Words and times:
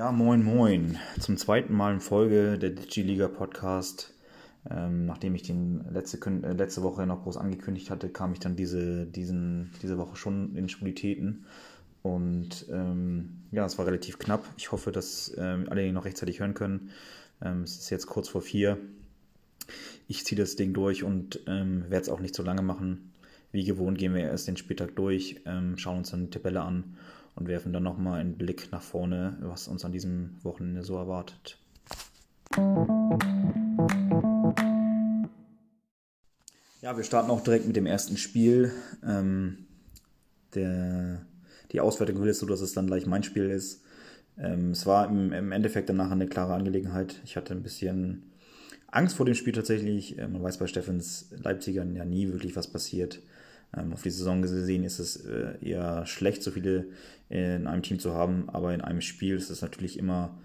Ja, 0.00 0.12
moin, 0.12 0.42
moin. 0.42 0.98
Zum 1.18 1.36
zweiten 1.36 1.74
Mal 1.74 1.92
in 1.92 2.00
Folge 2.00 2.58
der 2.58 2.70
Digiliga 2.70 3.28
Podcast. 3.28 4.14
Ähm, 4.70 5.04
nachdem 5.04 5.34
ich 5.34 5.42
den 5.42 5.84
letzte, 5.92 6.16
äh, 6.26 6.54
letzte 6.54 6.82
Woche 6.82 7.06
noch 7.06 7.22
groß 7.22 7.36
angekündigt 7.36 7.90
hatte, 7.90 8.08
kam 8.08 8.32
ich 8.32 8.38
dann 8.38 8.56
diese, 8.56 9.04
diesen, 9.04 9.70
diese 9.82 9.98
Woche 9.98 10.16
schon 10.16 10.56
in 10.56 10.70
Spulitäten. 10.70 11.44
Und 12.00 12.64
ähm, 12.70 13.42
ja, 13.52 13.66
es 13.66 13.76
war 13.76 13.84
relativ 13.84 14.18
knapp. 14.18 14.46
Ich 14.56 14.72
hoffe, 14.72 14.90
dass 14.90 15.36
ähm, 15.36 15.66
alle 15.68 15.86
ihn 15.86 15.92
noch 15.92 16.06
rechtzeitig 16.06 16.40
hören 16.40 16.54
können. 16.54 16.92
Ähm, 17.42 17.64
es 17.64 17.76
ist 17.76 17.90
jetzt 17.90 18.06
kurz 18.06 18.26
vor 18.26 18.40
vier. 18.40 18.78
Ich 20.08 20.24
ziehe 20.24 20.40
das 20.40 20.56
Ding 20.56 20.72
durch 20.72 21.04
und 21.04 21.40
ähm, 21.46 21.84
werde 21.90 22.04
es 22.04 22.08
auch 22.08 22.20
nicht 22.20 22.34
so 22.34 22.42
lange 22.42 22.62
machen. 22.62 23.12
Wie 23.52 23.64
gewohnt 23.64 23.98
gehen 23.98 24.14
wir 24.14 24.22
erst 24.22 24.48
den 24.48 24.56
Spieltag 24.56 24.96
durch, 24.96 25.42
ähm, 25.44 25.76
schauen 25.76 25.98
uns 25.98 26.12
dann 26.12 26.22
die 26.22 26.30
Tabelle 26.30 26.62
an 26.62 26.96
und 27.40 27.48
werfen 27.48 27.72
dann 27.72 27.82
nochmal 27.82 28.20
einen 28.20 28.36
Blick 28.36 28.70
nach 28.70 28.82
vorne, 28.82 29.38
was 29.40 29.66
uns 29.66 29.84
an 29.84 29.92
diesem 29.92 30.36
Wochenende 30.42 30.84
so 30.84 30.96
erwartet. 30.96 31.58
Ja, 36.82 36.96
wir 36.96 37.04
starten 37.04 37.30
auch 37.30 37.42
direkt 37.42 37.66
mit 37.66 37.76
dem 37.76 37.86
ersten 37.86 38.18
Spiel. 38.18 38.72
Ähm, 39.06 39.66
der, 40.54 41.22
die 41.72 41.80
Auswertung 41.80 42.20
will 42.20 42.28
es 42.28 42.38
so, 42.38 42.46
dass 42.46 42.60
es 42.60 42.72
dann 42.72 42.86
gleich 42.86 43.06
mein 43.06 43.22
Spiel 43.22 43.48
ist. 43.48 43.82
Ähm, 44.38 44.72
es 44.72 44.84
war 44.84 45.08
im, 45.08 45.32
im, 45.32 45.52
Endeffekt 45.52 45.88
danach 45.88 46.10
eine 46.10 46.26
klare 46.26 46.54
Angelegenheit. 46.54 47.20
Ich 47.24 47.36
hatte 47.36 47.54
ein 47.54 47.62
bisschen 47.62 48.32
Angst 48.88 49.16
vor 49.16 49.26
dem 49.26 49.34
Spiel 49.34 49.52
tatsächlich. 49.54 50.18
Äh, 50.18 50.28
man 50.28 50.42
weiß 50.42 50.58
bei 50.58 50.66
Steffens 50.66 51.30
Leipzigern 51.42 51.96
ja 51.96 52.04
nie 52.04 52.28
wirklich, 52.28 52.56
was 52.56 52.66
passiert. 52.66 53.22
Ähm, 53.76 53.92
auf 53.92 54.02
die 54.02 54.10
Saison 54.10 54.42
gesehen 54.42 54.84
ist 54.84 54.98
es 54.98 55.16
äh, 55.24 55.54
eher 55.60 56.06
schlecht, 56.06 56.42
so 56.42 56.50
viele 56.50 56.86
in 57.28 57.66
einem 57.66 57.82
Team 57.82 57.98
zu 57.98 58.14
haben, 58.14 58.48
aber 58.48 58.74
in 58.74 58.80
einem 58.80 59.00
Spiel 59.00 59.36
ist 59.36 59.50
es 59.50 59.62
natürlich 59.62 59.98
immer, 59.98 60.36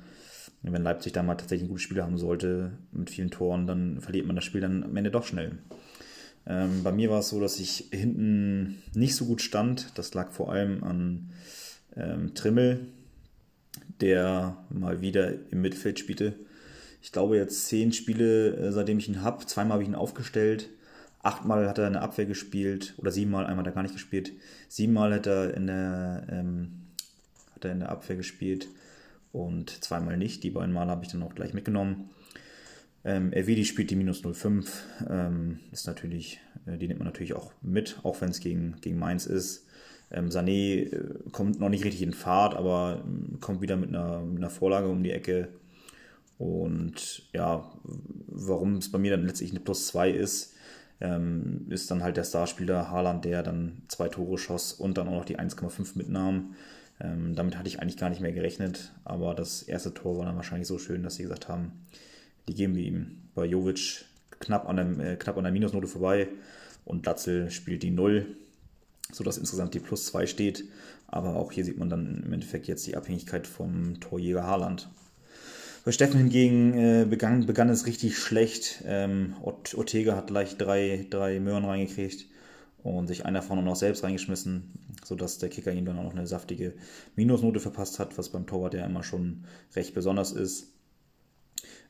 wenn 0.61 0.83
Leipzig 0.83 1.13
da 1.13 1.23
mal 1.23 1.35
tatsächlich 1.35 1.65
ein 1.65 1.69
gutes 1.69 1.83
Spiel 1.83 2.01
haben 2.01 2.17
sollte 2.17 2.73
mit 2.91 3.09
vielen 3.09 3.31
Toren, 3.31 3.65
dann 3.65 4.01
verliert 4.01 4.27
man 4.27 4.35
das 4.35 4.45
Spiel 4.45 4.61
dann 4.61 4.83
am 4.83 4.95
Ende 4.95 5.11
doch 5.11 5.25
schnell. 5.25 5.57
Ähm, 6.47 6.83
bei 6.83 6.91
mir 6.91 7.09
war 7.09 7.19
es 7.19 7.29
so, 7.29 7.39
dass 7.39 7.59
ich 7.59 7.89
hinten 7.91 8.81
nicht 8.93 9.15
so 9.15 9.25
gut 9.25 9.41
stand. 9.41 9.97
Das 9.97 10.13
lag 10.13 10.31
vor 10.31 10.51
allem 10.51 10.83
an 10.83 11.31
ähm, 11.95 12.35
Trimmel, 12.35 12.85
der 14.01 14.57
mal 14.69 15.01
wieder 15.01 15.33
im 15.51 15.61
Mittelfeld 15.61 15.97
spielte. 15.99 16.35
Ich 17.01 17.11
glaube 17.11 17.37
jetzt 17.37 17.65
zehn 17.67 17.91
Spiele, 17.93 18.55
äh, 18.57 18.71
seitdem 18.71 18.99
ich 18.99 19.07
ihn 19.07 19.23
habe. 19.23 19.45
Zweimal 19.45 19.73
habe 19.73 19.83
ich 19.83 19.89
ihn 19.89 19.95
aufgestellt. 19.95 20.69
Achtmal 21.25 21.67
hat 21.67 21.79
er 21.79 21.87
eine 21.87 22.01
Abwehr 22.01 22.27
gespielt 22.27 22.93
oder 22.97 23.11
siebenmal, 23.11 23.47
einmal 23.47 23.65
hat 23.65 23.71
er 23.71 23.73
gar 23.73 23.81
nicht 23.81 23.95
gespielt. 23.95 24.31
Siebenmal 24.69 25.11
hat 25.11 25.25
er 25.25 25.55
in 25.55 25.65
der, 25.65 26.27
ähm, 26.29 26.85
hat 27.55 27.65
er 27.65 27.71
in 27.71 27.79
der 27.79 27.89
Abwehr 27.89 28.15
gespielt 28.15 28.67
und 29.31 29.83
zweimal 29.83 30.17
nicht. 30.17 30.43
Die 30.43 30.51
beiden 30.51 30.71
Mal 30.71 30.87
habe 30.87 31.03
ich 31.03 31.11
dann 31.11 31.23
auch 31.23 31.33
gleich 31.33 31.55
mitgenommen. 31.55 32.11
Ähm, 33.03 33.33
Ervidi 33.33 33.65
spielt 33.65 33.89
die 33.89 33.95
minus 33.95 34.21
05. 34.21 34.83
Ähm, 35.09 35.61
ist 35.71 35.87
natürlich, 35.87 36.41
äh, 36.67 36.77
die 36.77 36.87
nimmt 36.87 36.99
man 36.99 37.07
natürlich 37.07 37.33
auch 37.33 37.51
mit, 37.63 37.99
auch 38.03 38.21
wenn 38.21 38.29
es 38.29 38.39
gegen, 38.39 38.75
gegen 38.81 38.99
Mainz 38.99 39.25
ist. 39.25 39.65
Ähm, 40.11 40.29
Sané 40.29 40.91
äh, 40.91 41.29
kommt 41.31 41.59
noch 41.59 41.69
nicht 41.69 41.85
richtig 41.85 42.03
in 42.03 42.13
Fahrt, 42.13 42.53
aber 42.53 43.03
äh, 43.03 43.37
kommt 43.39 43.61
wieder 43.61 43.77
mit 43.77 43.89
einer, 43.89 44.21
mit 44.21 44.37
einer 44.37 44.51
Vorlage 44.51 44.89
um 44.89 45.01
die 45.01 45.11
Ecke. 45.11 45.47
Und 46.37 47.23
ja, 47.33 47.71
warum 48.27 48.75
es 48.75 48.91
bei 48.91 48.99
mir 48.99 49.11
dann 49.11 49.25
letztlich 49.25 49.51
eine 49.51 49.61
Plus 49.61 49.87
2 49.87 50.11
ist, 50.11 50.54
ähm, 51.01 51.65
ist 51.69 51.91
dann 51.91 52.03
halt 52.03 52.17
der 52.17 52.23
Starspieler 52.23 52.89
Haaland, 52.89 53.25
der 53.25 53.43
dann 53.43 53.81
zwei 53.87 54.07
Tore 54.07 54.37
schoss 54.37 54.73
und 54.73 54.97
dann 54.97 55.07
auch 55.07 55.13
noch 55.13 55.25
die 55.25 55.39
1,5 55.39 55.97
mitnahm. 55.97 56.55
Ähm, 56.99 57.35
damit 57.35 57.57
hatte 57.57 57.67
ich 57.67 57.81
eigentlich 57.81 57.97
gar 57.97 58.09
nicht 58.09 58.21
mehr 58.21 58.31
gerechnet, 58.31 58.93
aber 59.03 59.35
das 59.35 59.63
erste 59.63 59.93
Tor 59.93 60.17
war 60.17 60.25
dann 60.25 60.37
wahrscheinlich 60.37 60.67
so 60.67 60.77
schön, 60.77 61.03
dass 61.03 61.15
sie 61.15 61.23
gesagt 61.23 61.49
haben, 61.49 61.73
die 62.47 62.53
geben 62.53 62.75
wir 62.75 62.83
ihm. 62.83 63.17
Bei 63.35 63.45
Jovic 63.45 64.05
knapp 64.39 64.69
an 64.69 64.75
der, 64.77 65.11
äh, 65.11 65.15
knapp 65.17 65.37
an 65.37 65.43
der 65.43 65.51
Minusnote 65.51 65.87
vorbei 65.87 66.29
und 66.85 67.05
Latzel 67.05 67.51
spielt 67.51 67.83
die 67.83 67.91
Null, 67.91 68.25
sodass 69.11 69.37
insgesamt 69.37 69.73
die 69.73 69.79
Plus 69.79 70.05
2 70.05 70.25
steht. 70.27 70.63
Aber 71.07 71.35
auch 71.35 71.51
hier 71.51 71.65
sieht 71.65 71.77
man 71.77 71.89
dann 71.89 72.23
im 72.25 72.33
Endeffekt 72.33 72.67
jetzt 72.67 72.87
die 72.87 72.95
Abhängigkeit 72.95 73.45
vom 73.45 73.99
Torjäger 73.99 74.45
Haaland. 74.45 74.89
Bei 75.85 75.91
Steffen 75.91 76.17
hingegen 76.17 76.73
äh, 76.73 77.05
begann, 77.07 77.45
begann 77.45 77.69
es 77.69 77.85
richtig 77.85 78.17
schlecht. 78.17 78.83
Ähm, 78.87 79.35
Ortega 79.43 80.15
hat 80.15 80.27
gleich 80.27 80.57
drei, 80.57 81.05
drei 81.11 81.39
Möhren 81.39 81.63
reingekriegt 81.63 82.25
und 82.81 83.05
sich 83.05 83.23
einer 83.27 83.43
auch 83.43 83.55
noch 83.55 83.75
selbst 83.75 84.03
reingeschmissen, 84.03 84.73
sodass 85.03 85.37
der 85.37 85.49
Kicker 85.49 85.71
ihm 85.71 85.85
dann 85.85 85.99
auch 85.99 86.03
noch 86.05 86.15
eine 86.15 86.25
saftige 86.25 86.73
Minusnote 87.15 87.59
verpasst 87.59 87.99
hat, 87.99 88.17
was 88.17 88.29
beim 88.29 88.47
Torwart 88.47 88.73
ja 88.73 88.83
immer 88.83 89.03
schon 89.03 89.43
recht 89.75 89.93
besonders 89.93 90.31
ist. 90.31 90.73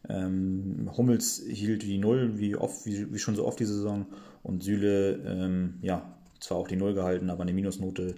Ähm, 0.09 0.91
Hummels 0.97 1.41
hielt 1.47 1.83
die 1.83 1.97
Null, 1.97 2.37
wie, 2.37 2.57
oft, 2.57 2.85
wie, 2.85 3.13
wie, 3.13 3.19
schon 3.19 3.37
so 3.37 3.45
oft 3.45 3.61
die 3.61 3.65
Saison, 3.65 4.07
und 4.43 4.61
Süle, 4.61 5.23
ähm, 5.25 5.75
ja, 5.81 6.17
zwar 6.41 6.57
auch 6.57 6.67
die 6.67 6.75
Null 6.75 6.95
gehalten, 6.95 7.29
aber 7.29 7.43
eine 7.43 7.53
Minusnote 7.53 8.15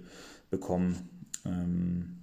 bekommen. 0.49 1.07
Ähm, 1.45 2.17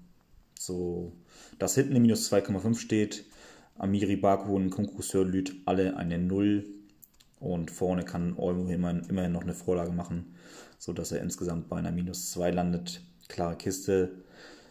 so, 0.58 1.12
dass 1.60 1.76
hinten 1.76 1.92
eine 1.92 2.00
Minus 2.00 2.32
2,5 2.32 2.78
steht, 2.78 3.24
Amiri 3.76 4.16
Baku 4.16 4.54
und 4.54 4.70
Kunku 4.70 5.02
Sörlüt 5.02 5.54
alle 5.64 5.96
eine 5.96 6.18
Null. 6.18 6.66
Und 7.40 7.70
vorne 7.70 8.04
kann 8.04 8.36
Olmo 8.36 8.68
immerhin 8.68 9.32
noch 9.32 9.42
eine 9.42 9.54
Vorlage 9.54 9.92
machen, 9.92 10.34
sodass 10.78 11.12
er 11.12 11.20
insgesamt 11.20 11.68
bei 11.68 11.76
einer 11.76 11.90
Minus 11.90 12.30
2 12.30 12.50
landet. 12.52 13.02
Klare 13.28 13.56
Kiste. 13.56 14.12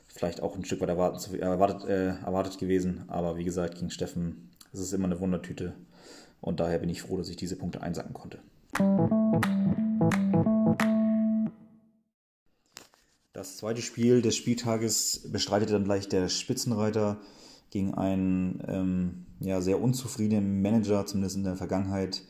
Vielleicht 0.08 0.42
auch 0.42 0.56
ein 0.56 0.66
Stück 0.66 0.82
weit 0.82 0.90
erwartet, 0.90 1.40
erwartet, 1.40 1.90
äh, 1.90 2.08
erwartet 2.24 2.58
gewesen. 2.58 3.04
Aber 3.08 3.38
wie 3.38 3.44
gesagt, 3.44 3.76
gegen 3.76 3.92
Steffen 3.92 4.50
ist 4.72 4.80
es 4.80 4.94
immer 4.94 5.06
eine 5.06 5.20
Wundertüte. 5.20 5.74
Und 6.42 6.60
daher 6.60 6.80
bin 6.80 6.90
ich 6.90 7.02
froh, 7.02 7.18
dass 7.18 7.30
ich 7.30 7.36
diese 7.36 7.56
Punkte 7.56 7.82
einsacken 7.82 8.14
konnte. 8.14 8.40
Das 13.34 13.58
zweite 13.58 13.82
Spiel 13.82 14.22
des 14.22 14.36
Spieltages 14.36 15.30
bestreitet 15.32 15.72
dann 15.72 15.84
gleich 15.84 16.08
der 16.08 16.30
Spitzenreiter 16.30 17.20
gegen 17.74 17.96
einen 17.96 18.64
ähm, 18.68 19.26
ja, 19.40 19.60
sehr 19.60 19.82
unzufriedenen 19.82 20.62
Manager, 20.62 21.08
zumindest 21.08 21.38
in 21.38 21.44
der 21.44 21.56
Vergangenheit, 21.56 22.22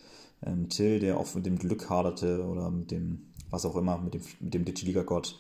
ähm, 0.41 0.69
Till, 0.69 0.99
der 0.99 1.19
oft 1.19 1.35
mit 1.35 1.45
dem 1.45 1.59
Glück 1.59 1.89
haderte 1.89 2.45
oder 2.45 2.71
mit 2.71 2.91
dem, 2.91 3.27
was 3.49 3.65
auch 3.65 3.75
immer, 3.75 3.97
mit 3.97 4.13
dem, 4.13 4.21
mit 4.39 4.53
dem 4.53 4.63
Digiliga-Gott. 4.63 5.37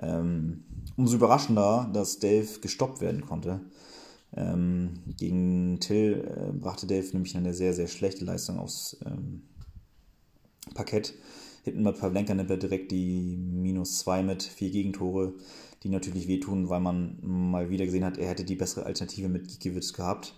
Ähm, 0.00 0.64
umso 0.96 1.16
überraschender, 1.16 1.90
dass 1.92 2.18
Dave 2.18 2.48
gestoppt 2.62 3.02
werden 3.02 3.20
konnte. 3.20 3.60
Ähm, 4.34 4.94
gegen 5.18 5.78
Till 5.78 6.24
äh, 6.26 6.52
brachte 6.52 6.86
Dave 6.86 7.06
nämlich 7.12 7.36
eine 7.36 7.52
sehr, 7.52 7.74
sehr 7.74 7.86
schlechte 7.86 8.24
Leistung 8.24 8.58
aufs 8.58 8.96
ähm, 9.04 9.42
Parkett. 10.72 11.12
Hinten 11.64 11.84
bei 11.84 11.92
Pavlenka 11.92 12.34
nimmt 12.34 12.50
er 12.50 12.56
direkt 12.56 12.92
die 12.92 13.36
minus 13.36 13.98
2 13.98 14.22
mit, 14.22 14.42
vier 14.42 14.70
Gegentore 14.70 15.34
die 15.84 15.90
natürlich 15.90 16.26
wehtun, 16.26 16.70
weil 16.70 16.80
man 16.80 17.18
mal 17.22 17.70
wieder 17.70 17.84
gesehen 17.84 18.04
hat, 18.04 18.16
er 18.18 18.28
hätte 18.28 18.44
die 18.44 18.56
bessere 18.56 18.86
Alternative 18.86 19.28
mit 19.28 19.46
Gikiewicz 19.48 19.92
gehabt. 19.92 20.34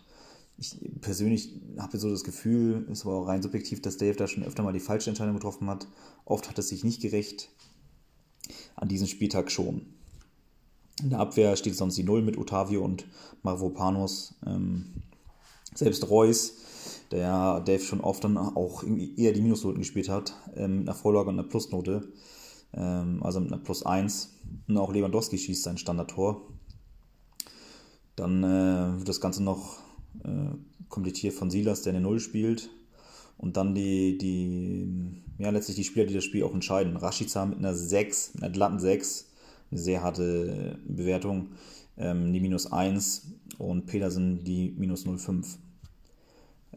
Ich 0.59 0.77
persönlich 1.01 1.55
habe 1.79 1.99
so 1.99 2.11
das 2.11 2.25
Gefühl, 2.25 2.87
ist 2.91 3.07
aber 3.07 3.15
auch 3.15 3.29
rein 3.29 3.43
subjektiv, 3.43 3.81
dass 3.81 3.97
Dave 3.97 4.17
da 4.17 4.27
schon 4.27 4.43
öfter 4.43 4.63
mal 4.63 4.73
die 4.73 4.81
falsche 4.81 5.11
Entscheidung 5.11 5.35
getroffen 5.35 5.69
hat. 5.69 5.87
Oft 6.25 6.49
hat 6.49 6.59
es 6.59 6.69
sich 6.69 6.83
nicht 6.83 7.01
gerecht. 7.01 7.51
An 8.75 8.89
diesem 8.89 9.07
Spieltag 9.07 9.51
schon. 9.51 9.87
In 11.03 11.11
der 11.11 11.21
Abwehr 11.21 11.57
steht 11.57 11.77
sonst 11.77 11.97
die 11.97 12.05
Null 12.05 12.23
mit 12.23 12.39
Otavio 12.39 12.83
und 12.83 13.07
Marvopanos. 13.43 14.35
Ähm, 14.47 15.03
selbst 15.75 16.09
Reus, 16.09 16.55
der 17.11 17.61
Dave 17.61 17.83
schon 17.83 18.01
oft 18.01 18.25
dann 18.25 18.37
auch 18.37 18.83
eher 18.83 19.33
die 19.33 19.43
Minusnoten 19.43 19.81
gespielt 19.81 20.09
hat, 20.09 20.35
ähm, 20.57 20.79
mit 20.79 20.89
einer 20.89 20.97
Vorlage 20.97 21.29
und 21.29 21.39
einer 21.39 21.49
Plusnote, 21.49 22.09
ähm, 22.73 23.23
also 23.23 23.41
mit 23.41 23.53
einer 23.53 23.63
Plus 23.63 23.85
1. 23.85 24.36
Und 24.69 24.77
auch 24.79 24.93
Lewandowski 24.93 25.39
schießt 25.39 25.63
sein 25.63 25.79
Standardtor. 25.79 26.43
Dann 28.17 28.43
äh, 28.43 28.99
wird 28.99 29.09
das 29.09 29.21
Ganze 29.21 29.43
noch 29.43 29.79
äh, 30.25 30.57
komplettiert 30.89 31.35
von 31.35 31.51
Silas, 31.51 31.83
der 31.83 31.93
eine 31.93 32.03
Null 32.03 32.21
spielt. 32.21 32.71
Und 33.39 33.57
dann 33.57 33.75
die, 33.75 34.17
die, 34.17 35.23
ja, 35.39 35.51
letztlich 35.51 35.77
die 35.77 35.85
Spieler, 35.85 36.07
die 36.07 36.15
das 36.15 36.25
Spiel 36.25 36.43
auch 36.43 36.55
entscheiden. 36.55 36.97
Rashica 36.97 37.45
mit 37.45 37.59
einer 37.59 37.75
6, 37.75 38.35
mit 38.35 38.43
einer 38.43 38.53
glatten 38.53 38.79
6, 38.79 39.27
eine 39.71 39.81
sehr 39.81 40.03
harte 40.03 40.79
Bewertung, 40.87 41.51
ähm, 41.99 42.33
die 42.33 42.41
minus 42.41 42.73
1 42.73 43.33
und 43.59 43.87
Petersen 43.87 44.43
die 44.43 44.75
minus 44.79 45.05
0,5. 45.05 45.57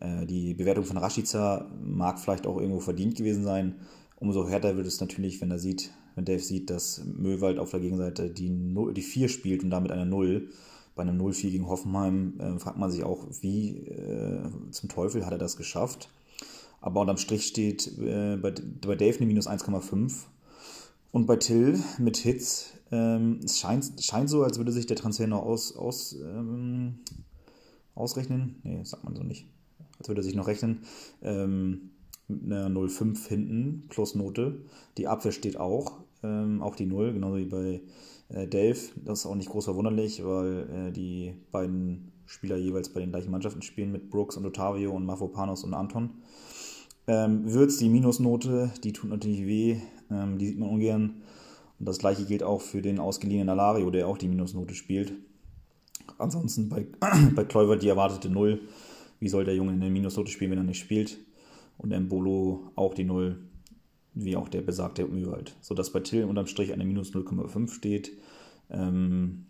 Äh, 0.01 0.25
die 0.25 0.53
Bewertung 0.53 0.83
von 0.83 0.97
Rashica 0.97 1.69
mag 1.81 2.19
vielleicht 2.19 2.45
auch 2.45 2.57
irgendwo 2.57 2.81
verdient 2.81 3.15
gewesen 3.15 3.44
sein. 3.44 3.75
Umso 4.18 4.47
härter 4.47 4.75
wird 4.75 4.88
es 4.88 5.00
natürlich, 5.00 5.39
wenn 5.39 5.51
er 5.51 5.59
sieht, 5.59 5.91
wenn 6.19 6.25
Dave 6.25 6.44
sieht, 6.44 6.69
dass 6.69 7.01
Möwald 7.06 7.60
auf 7.60 7.71
der 7.71 7.80
Gegenseite 7.80 8.30
die, 8.30 8.50
0, 8.50 8.94
die 8.94 9.01
4 9.01 9.30
spielt 9.30 9.63
und 9.63 9.69
damit 9.69 9.92
eine 9.92 10.06
0. 10.06 10.50
Bei 10.94 11.04
einem 11.04 11.18
0-4 11.18 11.51
gegen 11.51 11.69
Hoffenheim 11.69 12.33
äh, 12.39 12.60
fragt 12.60 12.77
man 12.77 12.92
sich 12.92 13.06
auch, 13.06 13.25
wie 13.39 13.77
äh, 13.77 14.42
zum 14.71 14.89
Teufel 14.89 15.25
hat 15.25 15.31
er 15.31 15.38
das 15.38 15.56
geschafft. 15.56 16.10
Aber 16.81 17.00
unterm 17.00 17.16
Strich 17.16 17.48
steht 17.48 17.98
äh, 18.00 18.36
bei, 18.36 18.54
bei 18.81 18.95
Dave 18.98 19.18
eine 19.18 19.27
minus 19.27 19.48
1,5 19.48 20.12
Und 21.13 21.25
bei 21.25 21.38
Till 21.38 21.80
mit 22.00 22.18
Hits, 22.18 22.74
ähm, 22.92 23.39
es 23.45 23.60
scheint, 23.60 23.94
scheint 24.04 24.30
so, 24.30 24.44
als 24.44 24.57
würde 24.57 24.74
sich 24.74 24.88
der 24.88 24.98
Transfer 24.98 25.27
noch 25.27 25.44
aus, 25.44 25.74
aus, 25.74 26.18
ähm, 26.22 26.95
ausrechnen. 27.95 28.57
Nee, 28.63 28.83
sagt 28.83 29.06
man 29.06 29.15
so 29.15 29.24
nicht. 29.24 29.45
Als 30.00 30.10
würde 30.10 30.19
er 30.19 30.25
sich 30.25 30.36
noch 30.36 30.48
rechnen. 30.48 30.80
Ähm, 31.22 31.92
mit 32.30 32.44
einer 32.44 32.69
0,5 32.69 33.27
hinten, 33.27 33.83
plus 33.89 34.15
Note. 34.15 34.62
Die 34.98 35.07
Abwehr 35.07 35.31
steht 35.31 35.57
auch, 35.57 35.99
ähm, 36.24 36.62
auch 36.62 36.75
die 36.75 36.86
0, 36.86 37.13
genauso 37.13 37.38
wie 37.38 37.45
bei 37.45 37.81
äh, 38.30 38.48
Dave. 38.48 38.77
Das 39.04 39.19
ist 39.19 39.25
auch 39.25 39.36
nicht 39.36 39.50
groß 39.50 39.66
verwunderlich, 39.66 40.24
weil 40.24 40.69
äh, 40.69 40.92
die 40.92 41.33
beiden 41.51 42.12
Spieler 42.25 42.57
jeweils 42.57 42.89
bei 42.89 43.00
den 43.00 43.10
gleichen 43.10 43.31
Mannschaften 43.31 43.62
spielen 43.62 43.92
mit 43.92 44.10
Brooks 44.10 44.38
und 44.38 44.45
Otavio 44.45 44.92
und 44.92 45.06
Mafropanos 45.06 45.63
und 45.63 45.74
Anton. 45.74 46.12
Ähm, 47.07 47.51
Würz, 47.51 47.77
die 47.77 47.89
Minusnote, 47.89 48.71
die 48.83 48.94
tut 48.94 49.10
natürlich 49.10 49.45
weh, 49.45 49.77
ähm, 50.12 50.38
die 50.38 50.48
sieht 50.48 50.60
man 50.60 50.69
ungern. 50.69 51.21
Und 51.80 51.88
das 51.88 51.98
gleiche 51.98 52.25
gilt 52.25 52.44
auch 52.44 52.62
für 52.62 52.81
den 52.81 53.00
ausgeliehenen 53.00 53.50
Alario, 53.50 53.89
der 53.89 54.07
auch 54.07 54.18
die 54.18 54.27
Minusnote 54.27 54.75
spielt. 54.75 55.13
Ansonsten 56.19 56.69
bei, 56.69 56.86
bei 57.36 57.45
Kleuver 57.45 57.77
die 57.77 57.88
erwartete 57.88 58.30
Null. 58.30 58.62
Wie 59.19 59.30
soll 59.30 59.45
der 59.45 59.56
Junge 59.56 59.72
eine 59.72 59.89
Minusnote 59.89 60.31
spielen, 60.31 60.51
wenn 60.51 60.60
er 60.60 60.63
nicht 60.65 60.80
spielt? 60.80 61.18
Und 61.77 61.98
Mbolo 61.98 62.72
auch 62.75 62.94
die 62.94 63.06
Null, 63.06 63.39
wie 64.14 64.36
auch 64.36 64.50
der 64.50 64.62
besagte 64.62 65.06
Mühwald. 65.06 65.56
Sodass 65.62 65.92
bei 65.92 66.00
Till 66.00 66.26
unterm 66.26 66.48
Strich 66.48 66.74
eine 66.74 66.86
Minus 66.86 67.14
0,5 67.14 67.72
steht. 67.72 68.12
Ähm, 68.70 69.46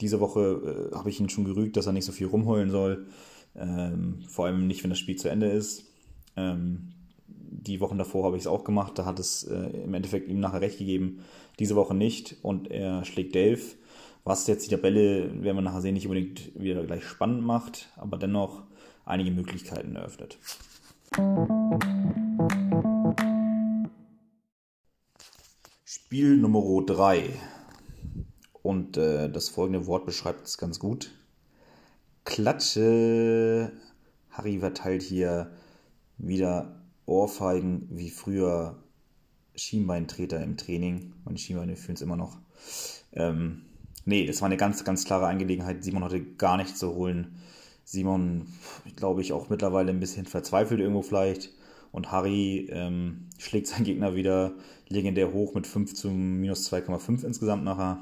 diese 0.00 0.20
Woche 0.20 0.90
äh, 0.92 0.94
habe 0.96 1.10
ich 1.10 1.20
ihn 1.20 1.28
schon 1.28 1.44
gerügt, 1.44 1.76
dass 1.76 1.86
er 1.86 1.92
nicht 1.92 2.04
so 2.04 2.12
viel 2.12 2.26
rumheulen 2.26 2.70
soll. 2.70 3.06
Ähm, 3.56 4.20
vor 4.28 4.46
allem 4.46 4.66
nicht, 4.66 4.82
wenn 4.82 4.90
das 4.90 4.98
Spiel 4.98 5.16
zu 5.16 5.28
Ende 5.28 5.48
ist. 5.48 5.84
Ähm, 6.36 6.92
die 7.26 7.80
Wochen 7.80 7.98
davor 7.98 8.24
habe 8.24 8.36
ich 8.36 8.42
es 8.42 8.46
auch 8.46 8.64
gemacht. 8.64 8.98
Da 8.98 9.04
hat 9.04 9.18
es 9.18 9.44
äh, 9.44 9.84
im 9.84 9.94
Endeffekt 9.94 10.28
ihm 10.28 10.40
nachher 10.40 10.60
recht 10.60 10.78
gegeben. 10.78 11.20
Diese 11.58 11.76
Woche 11.76 11.94
nicht. 11.94 12.36
Und 12.42 12.70
er 12.70 13.04
schlägt 13.04 13.34
Dave. 13.34 13.60
Was 14.24 14.46
jetzt 14.46 14.66
die 14.66 14.74
Tabelle, 14.74 15.42
werden 15.42 15.56
wir 15.56 15.62
nachher 15.62 15.82
sehen, 15.82 15.94
nicht 15.94 16.06
unbedingt 16.06 16.58
wieder 16.58 16.82
gleich 16.84 17.04
spannend 17.04 17.44
macht, 17.44 17.90
aber 17.96 18.16
dennoch 18.16 18.62
einige 19.04 19.30
Möglichkeiten 19.30 19.96
eröffnet. 19.96 20.38
Spiel 26.14 26.36
Nummer 26.36 26.62
3. 26.86 27.28
Und 28.62 28.96
äh, 28.96 29.28
das 29.28 29.48
folgende 29.48 29.88
Wort 29.88 30.06
beschreibt 30.06 30.46
es 30.46 30.58
ganz 30.58 30.78
gut. 30.78 31.10
Klatsche. 32.24 33.72
Harry 34.30 34.60
verteilt 34.60 35.02
hier 35.02 35.50
wieder 36.16 36.80
Ohrfeigen 37.06 37.88
wie 37.90 38.10
früher 38.10 38.76
Schienbeintreter 39.56 40.40
im 40.40 40.56
Training. 40.56 41.14
Meine 41.24 41.36
Schienbeine 41.36 41.74
fühlen 41.74 41.96
es 41.96 42.02
immer 42.02 42.14
noch. 42.14 42.38
Ähm, 43.10 43.62
nee, 44.04 44.24
das 44.24 44.40
war 44.40 44.46
eine 44.46 44.56
ganz, 44.56 44.84
ganz 44.84 45.04
klare 45.04 45.26
Angelegenheit. 45.26 45.82
Simon 45.82 46.04
hatte 46.04 46.22
gar 46.22 46.58
nichts 46.58 46.78
zu 46.78 46.94
holen. 46.94 47.40
Simon, 47.82 48.46
glaube 48.94 49.20
ich, 49.20 49.32
auch 49.32 49.48
mittlerweile 49.48 49.90
ein 49.90 49.98
bisschen 49.98 50.26
verzweifelt 50.26 50.78
irgendwo 50.78 51.02
vielleicht. 51.02 51.50
Und 51.94 52.10
Harry 52.10 52.68
ähm, 52.72 53.28
schlägt 53.38 53.68
seinen 53.68 53.84
Gegner 53.84 54.16
wieder 54.16 54.54
legendär 54.88 55.32
hoch 55.32 55.54
mit 55.54 55.64
5 55.64 55.94
zu 55.94 56.10
minus 56.10 56.70
2,5 56.72 57.24
insgesamt 57.24 57.62
nachher. 57.62 57.98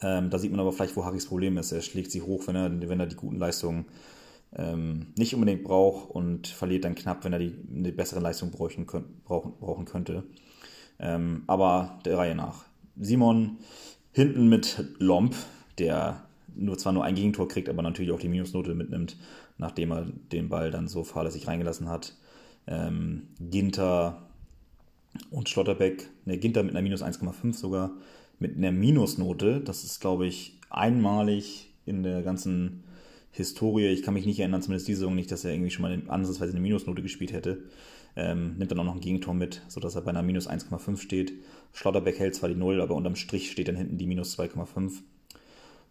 Ähm, 0.00 0.30
da 0.30 0.38
sieht 0.38 0.50
man 0.50 0.58
aber 0.58 0.72
vielleicht, 0.72 0.96
wo 0.96 1.04
Harrys 1.04 1.26
Problem 1.26 1.58
ist. 1.58 1.72
Er 1.72 1.82
schlägt 1.82 2.10
sie 2.10 2.22
hoch, 2.22 2.46
wenn 2.46 2.56
er, 2.56 2.88
wenn 2.88 3.00
er 3.00 3.06
die 3.06 3.16
guten 3.16 3.36
Leistungen 3.36 3.84
ähm, 4.56 5.08
nicht 5.18 5.34
unbedingt 5.34 5.62
braucht 5.62 6.08
und 6.08 6.46
verliert 6.46 6.86
dann 6.86 6.94
knapp, 6.94 7.22
wenn 7.24 7.34
er 7.34 7.38
die, 7.38 7.54
eine 7.70 7.92
bessere 7.92 8.20
Leistung 8.20 8.50
brauchen, 8.50 8.86
brauchen, 8.86 9.52
brauchen 9.60 9.84
könnte. 9.84 10.24
Ähm, 10.98 11.42
aber 11.48 11.98
der 12.06 12.16
Reihe 12.16 12.34
nach. 12.34 12.64
Simon 12.98 13.58
hinten 14.12 14.48
mit 14.48 14.86
Lomp, 14.98 15.34
der 15.76 16.24
nur 16.56 16.78
zwar 16.78 16.94
nur 16.94 17.04
ein 17.04 17.14
Gegentor 17.14 17.46
kriegt, 17.46 17.68
aber 17.68 17.82
natürlich 17.82 18.10
auch 18.10 18.20
die 18.20 18.28
Minusnote 18.28 18.74
mitnimmt, 18.74 19.18
nachdem 19.58 19.92
er 19.92 20.06
den 20.32 20.48
Ball 20.48 20.70
dann 20.70 20.88
so 20.88 21.04
fahrlässig 21.04 21.46
reingelassen 21.46 21.90
hat. 21.90 22.14
Ähm, 22.68 23.28
Ginter 23.40 24.28
und 25.30 25.48
Schlotterbeck, 25.48 26.08
ne, 26.26 26.38
Ginter 26.38 26.62
mit 26.62 26.72
einer 26.72 26.82
Minus 26.82 27.02
1,5 27.02 27.54
sogar, 27.54 27.92
mit 28.38 28.56
einer 28.56 28.72
Minusnote. 28.72 29.60
Das 29.60 29.84
ist, 29.84 30.00
glaube 30.00 30.26
ich, 30.26 30.58
einmalig 30.70 31.70
in 31.86 32.02
der 32.02 32.22
ganzen 32.22 32.84
Historie. 33.32 33.86
Ich 33.86 34.02
kann 34.02 34.14
mich 34.14 34.26
nicht 34.26 34.38
erinnern, 34.40 34.62
zumindest 34.62 34.88
diese 34.88 35.00
Saison 35.00 35.14
nicht, 35.14 35.30
dass 35.30 35.44
er 35.44 35.52
irgendwie 35.52 35.70
schon 35.70 35.82
mal 35.82 36.02
ansatzweise 36.08 36.52
eine 36.52 36.60
Minusnote 36.60 37.02
gespielt 37.02 37.32
hätte. 37.32 37.64
Ähm, 38.16 38.56
nimmt 38.58 38.70
dann 38.70 38.80
auch 38.80 38.84
noch 38.84 38.94
ein 38.94 39.00
Gegentor 39.00 39.34
mit, 39.34 39.62
sodass 39.68 39.94
er 39.94 40.02
bei 40.02 40.10
einer 40.10 40.22
Minus 40.22 40.48
1,5 40.48 40.96
steht. 40.98 41.32
Schlotterbeck 41.72 42.18
hält 42.18 42.34
zwar 42.34 42.48
die 42.48 42.56
0, 42.56 42.80
aber 42.80 42.94
unterm 42.94 43.16
Strich 43.16 43.50
steht 43.50 43.68
dann 43.68 43.76
hinten 43.76 43.98
die 43.98 44.06
Minus 44.06 44.38
2,5. 44.38 45.02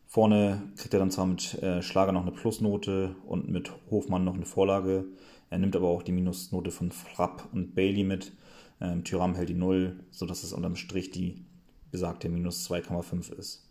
Vorne 0.06 0.64
kriegt 0.78 0.94
er 0.94 1.00
dann 1.00 1.12
zwar 1.12 1.26
mit 1.26 1.62
äh, 1.62 1.82
Schlager 1.82 2.12
noch 2.12 2.22
eine 2.22 2.32
Plusnote 2.32 3.16
und 3.26 3.50
mit 3.50 3.72
Hofmann 3.92 4.24
noch 4.24 4.36
eine 4.36 4.46
Vorlage. 4.46 5.06
Er 5.50 5.60
nimmt 5.60 5.76
aber 5.76 5.88
auch 5.88 6.04
die 6.04 6.12
Minusnote 6.12 6.72
von 6.72 6.92
Frapp 6.92 7.48
und 7.54 7.76
Bailey 7.76 8.04
mit. 8.04 8.34
Ähm, 8.82 9.04
Tyram 9.04 9.36
hält 9.36 9.50
die 9.50 9.56
0, 9.56 10.00
sodass 10.12 10.44
es 10.44 10.54
unterm 10.54 10.76
Strich 10.76 11.12
die 11.12 11.46
besagte 11.92 12.30
Minus 12.30 12.70
2,5 12.70 13.34
ist. 13.34 13.68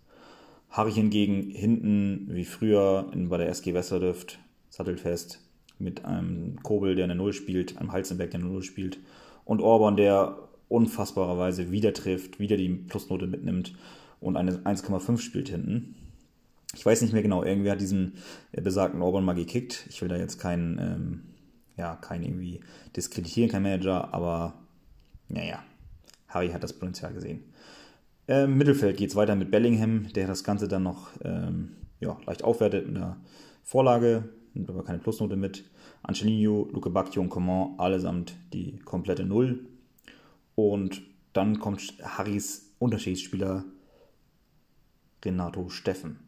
Harry 0.70 0.92
hingegen 0.92 1.50
hinten, 1.50 2.28
wie 2.30 2.44
früher 2.44 3.10
in, 3.12 3.28
bei 3.28 3.38
der 3.38 3.48
SG 3.48 3.74
Westerdüft, 3.74 4.38
sattelfest 4.68 5.40
mit 5.78 6.04
einem 6.04 6.62
Kobel, 6.62 6.94
der 6.94 7.04
eine 7.04 7.14
0 7.14 7.32
spielt, 7.32 7.78
einem 7.78 7.92
Halzenberg, 7.92 8.30
der 8.30 8.40
eine 8.40 8.48
0 8.48 8.62
spielt 8.62 8.98
und 9.44 9.60
Orban, 9.60 9.96
der 9.96 10.36
unfassbarerweise 10.68 11.70
wieder 11.70 11.92
trifft, 11.92 12.40
wieder 12.40 12.56
die 12.56 12.68
Plusnote 12.68 13.26
mitnimmt 13.26 13.74
und 14.20 14.36
eine 14.36 14.52
1,5 14.58 15.18
spielt 15.18 15.48
hinten. 15.48 15.94
Ich 16.74 16.84
weiß 16.84 17.00
nicht 17.02 17.12
mehr 17.12 17.22
genau, 17.22 17.42
irgendwer 17.42 17.72
hat 17.72 17.80
diesen 17.80 18.14
äh, 18.52 18.60
besagten 18.60 19.00
Orban 19.00 19.24
mal 19.24 19.34
gekickt. 19.34 19.86
Ich 19.88 20.02
will 20.02 20.08
da 20.08 20.16
jetzt 20.16 20.38
keinen, 20.38 20.78
ähm, 20.78 21.22
ja, 21.76 21.96
keinen 21.96 22.24
irgendwie 22.24 22.60
diskreditieren, 22.94 23.50
kein 23.50 23.62
Manager, 23.62 24.12
aber 24.12 24.54
naja, 25.28 25.62
Harry 26.28 26.50
hat 26.50 26.62
das 26.62 26.72
Potenzial 26.72 27.12
gesehen. 27.12 27.44
Im 28.26 28.34
ähm, 28.34 28.58
Mittelfeld 28.58 28.96
geht 28.96 29.10
es 29.10 29.16
weiter 29.16 29.36
mit 29.36 29.50
Bellingham, 29.50 30.12
der 30.12 30.26
das 30.26 30.42
Ganze 30.42 30.66
dann 30.66 30.82
noch 30.82 31.08
ähm, 31.24 31.76
ja, 32.00 32.18
leicht 32.26 32.42
aufwertet 32.42 32.86
mit 32.86 32.96
einer 32.96 33.16
Vorlage, 33.62 34.28
nimmt 34.54 34.68
aber 34.68 34.84
keine 34.84 34.98
Plusnote 34.98 35.36
mit. 35.36 35.64
Angelino, 36.02 36.68
Luke 36.72 36.90
Bacchio 36.90 37.22
und 37.22 37.30
Coman 37.30 37.78
allesamt 37.78 38.34
die 38.52 38.78
komplette 38.80 39.24
Null. 39.24 39.66
Und 40.54 41.02
dann 41.32 41.58
kommt 41.58 41.94
Harrys 42.02 42.74
Unterschiedsspieler 42.78 43.64
Renato 45.24 45.68
Steffen 45.68 46.25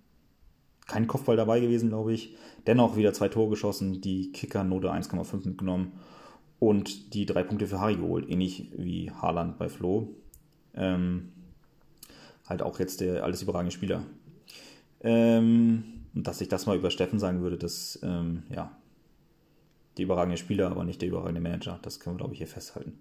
kein 0.88 1.07
Kopfball 1.07 1.37
dabei 1.37 1.61
gewesen, 1.61 1.90
glaube 1.90 2.12
ich. 2.12 2.35
Dennoch 2.66 2.97
wieder 2.97 3.12
zwei 3.12 3.28
Tore 3.28 3.50
geschossen, 3.50 4.00
die 4.00 4.33
Kicker-Note 4.33 4.90
1,5 4.90 5.47
mitgenommen 5.47 5.92
und 6.59 7.14
die 7.14 7.26
drei 7.26 7.45
Punkte 7.45 7.68
für 7.68 7.78
Harry 7.78 7.97
geholt, 7.97 8.28
ähnlich 8.28 8.73
wie 8.76 9.12
Haaland 9.12 9.59
bei 9.59 9.68
Flo. 9.68 10.09
Ähm, 10.75 11.28
halt 12.47 12.62
auch 12.62 12.80
jetzt 12.80 13.00
der 13.00 13.23
alles 13.23 13.42
überragende 13.42 13.71
Spieler. 13.71 14.02
Ähm, 15.02 15.85
und 16.14 16.26
dass 16.26 16.40
ich 16.40 16.49
das 16.49 16.66
mal 16.66 16.76
über 16.76 16.90
Steffen 16.90 17.18
sagen 17.18 17.42
würde, 17.42 17.59
dass, 17.59 18.00
ähm, 18.02 18.42
ja, 18.50 18.76
der 19.97 20.04
überragende 20.04 20.38
Spieler, 20.38 20.71
aber 20.71 20.85
nicht 20.85 21.02
der 21.02 21.09
überragende 21.09 21.40
Manager. 21.40 21.78
Das 21.83 22.00
können 22.00 22.16
wir, 22.16 22.18
glaube 22.18 22.33
ich, 22.33 22.38
hier 22.38 22.47
festhalten. 22.47 22.99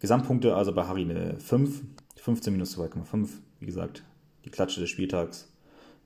Gesamtpunkte 0.00 0.54
also 0.54 0.72
bei 0.72 0.84
Harry 0.84 1.02
eine 1.02 1.40
5, 1.40 1.82
15 2.16 2.52
minus 2.52 2.76
2,5. 2.76 3.28
Wie 3.60 3.66
gesagt, 3.66 4.04
die 4.44 4.50
Klatsche 4.50 4.80
des 4.80 4.90
Spieltags 4.90 5.50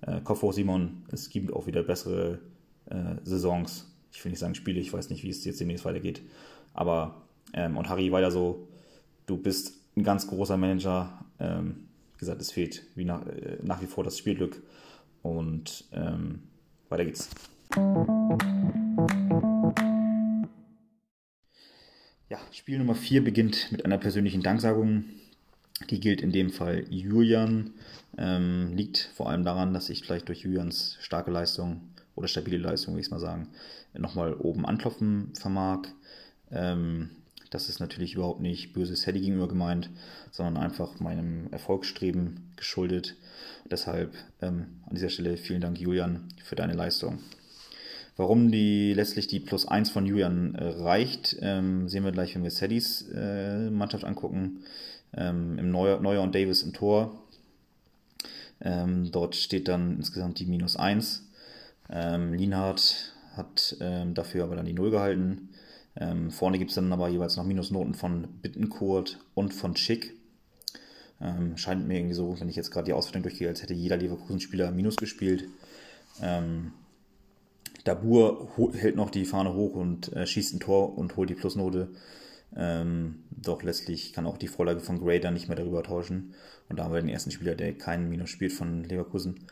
äh, 0.02 0.20
Kopf 0.22 0.42
hoch, 0.42 0.52
Simon. 0.52 1.02
Es 1.10 1.30
gibt 1.30 1.52
auch 1.52 1.66
wieder 1.66 1.82
bessere 1.82 2.38
äh, 2.86 3.16
Saisons. 3.24 3.86
Ich 4.12 4.24
will 4.24 4.30
nicht 4.30 4.38
sagen 4.38 4.54
Spiele, 4.54 4.80
ich 4.80 4.92
weiß 4.92 5.10
nicht, 5.10 5.22
wie 5.22 5.30
es 5.30 5.44
jetzt 5.44 5.60
demnächst 5.60 5.84
weitergeht. 5.84 6.22
Aber, 6.74 7.22
ähm, 7.52 7.76
und 7.76 7.88
Harry, 7.88 8.10
weiter 8.12 8.30
so, 8.30 8.68
du 9.26 9.36
bist 9.36 9.74
ein 9.96 10.02
ganz 10.02 10.26
großer 10.26 10.56
Manager. 10.56 11.24
Ähm, 11.38 11.88
wie 12.14 12.18
gesagt, 12.18 12.40
es 12.40 12.50
fehlt 12.50 12.84
wie 12.96 13.04
nach, 13.04 13.26
äh, 13.26 13.58
nach 13.62 13.80
wie 13.82 13.86
vor 13.86 14.04
das 14.04 14.18
Spielglück. 14.18 14.62
Und 15.22 15.84
ähm, 15.92 16.42
weiter 16.88 17.04
geht's. 17.04 17.28
Ja, 22.28 22.38
Spiel 22.52 22.78
Nummer 22.78 22.94
4 22.94 23.24
beginnt 23.24 23.70
mit 23.70 23.84
einer 23.84 23.98
persönlichen 23.98 24.42
Danksagung. 24.42 25.04
Die 25.88 26.00
gilt 26.00 26.20
in 26.20 26.32
dem 26.32 26.50
Fall 26.50 26.84
Julian. 26.90 27.72
Ähm, 28.18 28.76
liegt 28.76 29.10
vor 29.14 29.30
allem 29.30 29.44
daran, 29.44 29.72
dass 29.72 29.88
ich 29.88 30.02
vielleicht 30.02 30.28
durch 30.28 30.42
Julians 30.42 30.98
starke 31.00 31.30
Leistung 31.30 31.80
oder 32.14 32.28
stabile 32.28 32.58
Leistung, 32.58 32.94
will 32.94 33.00
ich 33.00 33.06
es 33.06 33.10
mal 33.10 33.20
sagen, 33.20 33.48
nochmal 33.96 34.34
oben 34.34 34.66
anklopfen 34.66 35.32
vermag. 35.34 35.82
Ähm, 36.50 37.10
das 37.50 37.68
ist 37.68 37.80
natürlich 37.80 38.14
überhaupt 38.14 38.40
nicht 38.40 38.72
böses 38.72 39.06
Hedy 39.06 39.20
gegenüber 39.20 39.48
gemeint, 39.48 39.90
sondern 40.30 40.62
einfach 40.62 41.00
meinem 41.00 41.48
Erfolgsstreben 41.50 42.52
geschuldet. 42.56 43.16
Deshalb 43.68 44.14
ähm, 44.40 44.80
an 44.86 44.94
dieser 44.94 45.08
Stelle 45.08 45.36
vielen 45.36 45.60
Dank, 45.60 45.80
Julian, 45.80 46.28
für 46.44 46.56
deine 46.56 46.74
Leistung. 46.74 47.18
Warum 48.16 48.52
die 48.52 48.92
letztlich 48.92 49.28
die 49.28 49.40
Plus 49.40 49.66
1 49.66 49.90
von 49.90 50.04
Julian 50.06 50.54
äh, 50.54 50.64
reicht, 50.64 51.36
ähm, 51.40 51.88
sehen 51.88 52.04
wir 52.04 52.12
gleich, 52.12 52.34
wenn 52.34 52.42
wir 52.42 52.50
Saddys 52.50 53.08
äh, 53.14 53.70
Mannschaft 53.70 54.04
angucken. 54.04 54.60
Ähm, 55.16 55.58
im 55.58 55.70
Neuer, 55.70 56.00
Neuer 56.00 56.22
und 56.22 56.34
Davis 56.34 56.62
im 56.62 56.72
Tor. 56.72 57.20
Ähm, 58.60 59.10
dort 59.10 59.36
steht 59.36 59.68
dann 59.68 59.96
insgesamt 59.96 60.38
die 60.38 60.46
minus 60.46 60.76
1. 60.76 61.26
Ähm, 61.88 62.34
Lienhardt 62.34 63.14
hat 63.36 63.76
ähm, 63.80 64.14
dafür 64.14 64.44
aber 64.44 64.56
dann 64.56 64.66
die 64.66 64.72
0 64.72 64.90
gehalten. 64.90 65.50
Ähm, 65.96 66.30
vorne 66.30 66.58
gibt 66.58 66.70
es 66.70 66.76
dann 66.76 66.92
aber 66.92 67.08
jeweils 67.08 67.36
noch 67.36 67.44
Minusnoten 67.44 67.94
von 67.94 68.28
Bittenkurt 68.42 69.18
und 69.34 69.52
von 69.54 69.76
Schick. 69.76 70.14
Ähm, 71.20 71.56
scheint 71.56 71.86
mir 71.86 71.96
irgendwie 71.98 72.14
so, 72.14 72.38
wenn 72.40 72.48
ich 72.48 72.56
jetzt 72.56 72.70
gerade 72.70 72.86
die 72.86 72.92
Auswertung 72.92 73.22
durchgehe, 73.22 73.48
als 73.48 73.62
hätte 73.62 73.74
jeder 73.74 73.96
Leverkusen-Spieler 73.96 74.70
Minus 74.70 74.96
gespielt. 74.96 75.48
Ähm, 76.22 76.72
Dabur 77.84 78.48
hält 78.74 78.96
noch 78.96 79.10
die 79.10 79.24
Fahne 79.24 79.54
hoch 79.54 79.74
und 79.74 80.12
äh, 80.12 80.26
schießt 80.26 80.54
ein 80.54 80.60
Tor 80.60 80.96
und 80.96 81.16
holt 81.16 81.30
die 81.30 81.34
Plusnote. 81.34 81.88
Ähm, 82.56 83.22
doch 83.30 83.62
letztlich 83.62 84.12
kann 84.12 84.26
auch 84.26 84.38
die 84.38 84.48
Vorlage 84.48 84.80
von 84.80 84.98
Gray 84.98 85.20
dann 85.20 85.34
nicht 85.34 85.48
mehr 85.48 85.56
darüber 85.56 85.82
tauschen. 85.82 86.34
Und 86.68 86.78
da 86.78 86.84
haben 86.84 86.92
wir 86.92 87.00
den 87.00 87.08
ersten 87.08 87.30
Spieler, 87.30 87.54
der 87.54 87.76
keinen 87.76 88.08
Minus 88.08 88.30
spielt 88.30 88.52
von 88.52 88.84
Leverkusen. 88.84 89.46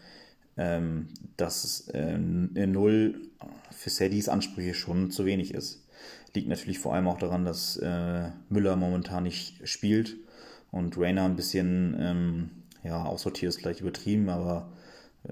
Ähm, 0.57 1.09
dass 1.37 1.89
äh, 1.89 2.19
Null 2.19 3.21
für 3.71 3.91
Saddies 3.91 4.29
Ansprüche 4.29 4.75
schon 4.75 5.11
zu 5.11 5.25
wenig 5.25 5.55
ist. 5.55 5.85
Liegt 6.35 6.49
natürlich 6.49 6.81
vor 6.81 6.95
allem 6.95 7.07
auch 7.07 7.19
daran, 7.19 7.45
dass 7.45 7.77
äh, 7.77 8.31
Müller 8.49 8.77
momentan 8.77 9.23
nicht 9.23 9.69
spielt 9.69 10.17
und 10.71 10.99
Rainer 10.99 11.25
ein 11.25 11.37
bisschen 11.37 11.97
ähm, 11.99 12.51
ja, 12.83 13.05
aussortiert 13.05 13.51
ist 13.51 13.61
gleich 13.61 13.81
übertrieben, 13.81 14.29
aber 14.29 14.73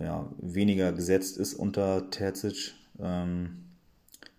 ja, 0.00 0.28
weniger 0.38 0.92
gesetzt 0.92 1.38
ist 1.38 1.54
unter 1.54 2.10
Terzic. 2.10 2.74
Ähm, 3.00 3.65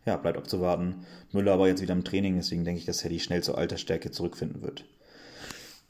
ja, 0.08 0.18
bleibt 0.18 0.38
abzuwarten. 0.38 1.06
Müller 1.32 1.54
aber 1.54 1.68
jetzt 1.68 1.82
wieder 1.82 1.94
im 1.94 2.04
Training, 2.04 2.38
deswegen 2.38 2.66
denke 2.66 2.80
ich, 2.80 2.86
dass 2.86 3.04
er 3.04 3.10
die 3.10 3.20
schnell 3.20 3.44
zur 3.44 3.58
alter 3.58 3.78
Stärke 3.78 4.10
zurückfinden 4.10 4.64
wird. 4.64 4.86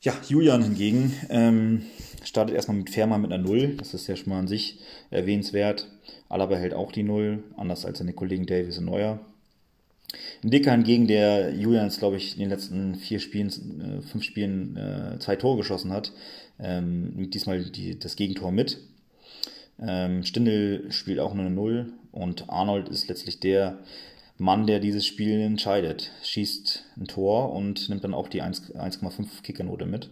Ja, 0.01 0.13
Julian 0.27 0.63
hingegen 0.63 1.13
ähm, 1.29 1.83
startet 2.23 2.55
erstmal 2.55 2.77
mit 2.77 2.89
Ferma 2.89 3.17
mit 3.17 3.31
einer 3.31 3.43
Null. 3.43 3.75
Das 3.77 3.93
ist 3.93 4.07
ja 4.07 4.15
schon 4.15 4.29
mal 4.31 4.39
an 4.39 4.47
sich 4.47 4.79
erwähnenswert. 5.09 5.87
Alaba 6.29 6.55
hält 6.55 6.73
auch 6.73 6.91
die 6.91 7.03
Null, 7.03 7.43
anders 7.55 7.85
als 7.85 7.99
seine 7.99 8.13
Kollegen 8.13 8.45
Davis 8.45 8.77
und 8.77 8.85
Neuer. 8.85 9.19
Dicker 10.43 10.71
hingegen, 10.71 11.07
der 11.07 11.53
Julian 11.53 11.85
jetzt, 11.85 11.99
glaube 11.99 12.17
ich, 12.17 12.33
in 12.33 12.41
den 12.41 12.49
letzten 12.49 12.95
vier 12.95 13.19
Spielen, 13.19 13.49
äh, 13.81 14.01
fünf 14.01 14.23
Spielen 14.23 14.77
äh, 14.77 15.19
zwei 15.19 15.35
Tore 15.35 15.57
geschossen 15.57 15.91
hat, 15.91 16.11
ähm, 16.59 17.13
nimmt 17.15 17.33
diesmal 17.33 17.63
die, 17.63 17.99
das 17.99 18.15
Gegentor 18.15 18.51
mit. 18.51 18.79
Ähm, 19.79 20.23
Stindl 20.23 20.91
spielt 20.91 21.19
auch 21.19 21.33
nur 21.33 21.45
eine 21.45 21.53
Null 21.53 21.93
und 22.11 22.49
Arnold 22.49 22.89
ist 22.89 23.07
letztlich 23.07 23.39
der 23.39 23.79
Mann, 24.37 24.67
der 24.67 24.79
dieses 24.79 25.05
Spiel 25.05 25.39
entscheidet. 25.39 26.11
Schießt 26.23 26.85
ein 26.97 27.07
Tor 27.07 27.53
und 27.53 27.89
nimmt 27.89 28.03
dann 28.03 28.13
auch 28.13 28.27
die 28.27 28.43
1,5 28.43 29.41
Kickernote 29.43 29.85
mit, 29.85 30.09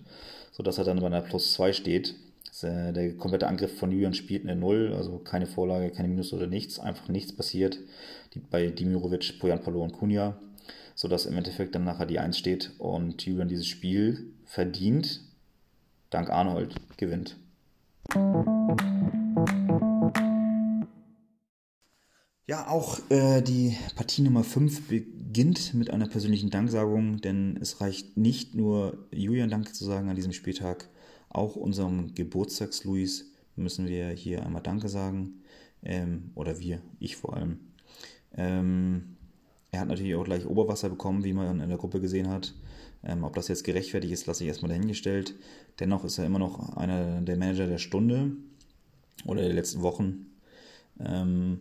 sodass 0.51 0.77
er 0.77 0.84
dann 0.84 1.00
bei 1.00 1.07
einer 1.07 1.22
Plus 1.22 1.53
2 1.53 1.74
steht. 1.74 2.15
Äh, 2.62 2.93
der 2.93 3.15
komplette 3.15 3.48
Angriff 3.48 3.77
von 3.77 3.91
Julian 3.91 4.13
spielt 4.13 4.43
eine 4.43 4.55
Null, 4.55 4.93
also 4.95 5.17
keine 5.17 5.45
Vorlage, 5.45 5.91
keine 5.91 6.07
Minus 6.07 6.34
oder 6.34 6.48
nichts, 6.48 6.79
einfach 6.79 7.10
nichts 7.10 7.36
passiert 7.36 7.79
die, 8.34 8.39
bei 8.39 8.67
Dimirovic, 8.67 9.39
Poyan 9.39 9.62
Palo 9.62 9.84
und 9.84 9.93
Kunja, 9.93 10.38
sodass 10.95 11.25
im 11.25 11.38
Endeffekt 11.38 11.75
dann 11.75 11.84
nachher 11.84 12.05
die 12.05 12.19
1 12.19 12.38
steht 12.38 12.72
und 12.77 13.25
Julian 13.25 13.50
dieses 13.50 13.67
Spiel 13.67 14.31
verdient, 14.45 15.22
dank 16.10 16.29
Arnold, 16.29 16.75
gewinnt. 16.98 17.36
Ja, 22.48 22.68
auch 22.68 23.00
äh, 23.10 23.42
die 23.42 23.75
Partie 23.96 24.22
Nummer 24.22 24.44
5 24.44 24.88
beginnt 24.88 25.74
mit 25.74 25.89
einer 25.89 26.08
persönlichen 26.08 26.51
Danksagung, 26.51 27.20
denn 27.20 27.58
es 27.60 27.82
reicht 27.82 28.18
nicht 28.18 28.54
nur 28.54 29.08
Julian 29.12 29.50
Dank 29.50 29.74
zu 29.74 29.84
sagen 29.84 30.10
an 30.10 30.15
diesem 30.15 30.32
Spieltag, 30.32 30.88
auch 31.30 31.56
unserem 31.56 32.13
Geburtstags-Luis 32.13 33.32
müssen 33.56 33.88
wir 33.88 34.10
hier 34.10 34.46
einmal 34.46 34.62
Danke 34.62 34.89
sagen. 34.89 35.42
Ähm, 35.84 36.32
oder 36.36 36.60
wir, 36.60 36.82
ich 37.00 37.15
vor 37.15 37.36
allem. 37.36 37.60
Ähm, 38.38 39.18
er 39.72 39.82
hat 39.82 39.88
natürlich 39.88 40.15
auch 40.15 40.24
gleich 40.24 40.46
Oberwasser 40.46 40.89
bekommen, 40.89 41.24
wie 41.24 41.34
man 41.34 41.60
in 41.60 41.70
der 41.70 41.77
Gruppe 41.77 42.00
gesehen 42.00 42.30
hat. 42.30 42.54
Ähm, 43.04 43.24
ob 43.24 43.36
das 43.36 43.48
jetzt 43.48 43.63
gerechtfertigt 43.63 44.13
ist, 44.13 44.27
lasse 44.27 44.44
ich 44.44 44.48
erstmal 44.48 44.70
dahingestellt. 44.70 45.36
Dennoch 45.80 46.06
ist 46.06 46.18
er 46.18 46.25
immer 46.25 46.39
noch 46.39 46.77
einer 46.77 47.22
der 47.22 47.38
Manager 47.38 47.68
der 47.68 47.77
Stunde 47.80 48.32
oder 49.25 49.41
der 49.41 49.53
letzten 49.53 49.81
Wochen. 49.81 50.27
Ähm, 51.00 51.60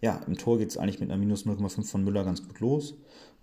ja, 0.00 0.20
im 0.26 0.36
Tor 0.36 0.58
geht 0.58 0.70
es 0.70 0.76
eigentlich 0.76 1.00
mit 1.00 1.10
einer 1.10 1.18
minus 1.18 1.46
0,5 1.46 1.84
von 1.84 2.04
Müller 2.04 2.24
ganz 2.24 2.46
gut 2.46 2.60
los. 2.60 2.94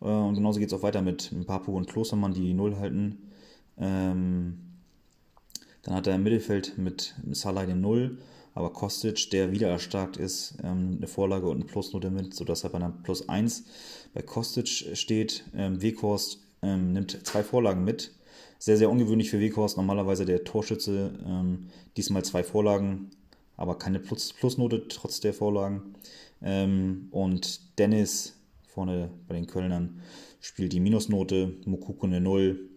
Äh, 0.02 0.06
und 0.06 0.36
genauso 0.36 0.60
geht 0.60 0.70
es 0.70 0.74
auch 0.74 0.84
weiter 0.84 1.02
mit 1.02 1.32
Papu 1.46 1.76
und 1.76 1.88
Klostermann, 1.88 2.34
die 2.34 2.42
die 2.42 2.54
Null 2.54 2.78
halten. 2.78 3.30
Ähm, 3.78 4.60
dann 5.82 5.96
hat 5.96 6.08
er 6.08 6.16
im 6.16 6.24
Mittelfeld 6.24 6.78
mit 6.78 7.16
Salah 7.32 7.66
den 7.66 7.82
Null, 7.82 8.18
aber 8.54 8.72
Kostic, 8.72 9.30
der 9.32 9.52
wieder 9.52 9.68
erstarkt 9.68 10.18
ist, 10.18 10.56
ähm, 10.64 10.96
eine 10.98 11.08
Vorlage 11.08 11.48
und 11.48 11.58
eine 11.58 11.66
Plusnote 11.66 12.12
mit, 12.12 12.34
sodass 12.34 12.64
er 12.64 12.70
bei 12.70 12.78
einer 12.78 12.92
Plus 12.92 13.28
1 13.28 13.66
bei 14.14 14.22
Kostic 14.22 14.68
steht. 14.94 15.44
Ähm, 15.56 15.82
Weghorst 15.82 16.40
ähm, 16.62 16.94
nimmt 16.94 17.26
zwei 17.26 17.44
Vorlagen 17.44 17.84
mit. 17.84 18.14
Sehr, 18.60 18.78
sehr 18.78 18.90
ungewöhnlich 18.90 19.30
für 19.30 19.40
Weghorst. 19.40 19.76
Normalerweise 19.76 20.24
der 20.26 20.44
Torschütze, 20.46 21.20
ähm, 21.26 21.68
diesmal 21.98 22.24
zwei 22.24 22.44
Vorlagen, 22.44 23.10
aber 23.58 23.78
keine 23.78 24.00
Plus 24.00 24.34
Plusnote 24.34 24.88
trotz 24.88 25.20
der 25.20 25.34
Vorlagen. 25.34 25.96
Ähm, 26.42 27.08
und 27.12 27.78
Dennis 27.80 28.38
vorne 28.68 29.10
bei 29.28 29.36
den 29.36 29.48
Kölnern 29.48 30.02
spielt 30.40 30.74
die 30.74 30.80
Minusnote, 30.80 31.56
Mukuku 31.66 32.06
eine 32.06 32.20
0, 32.20 32.70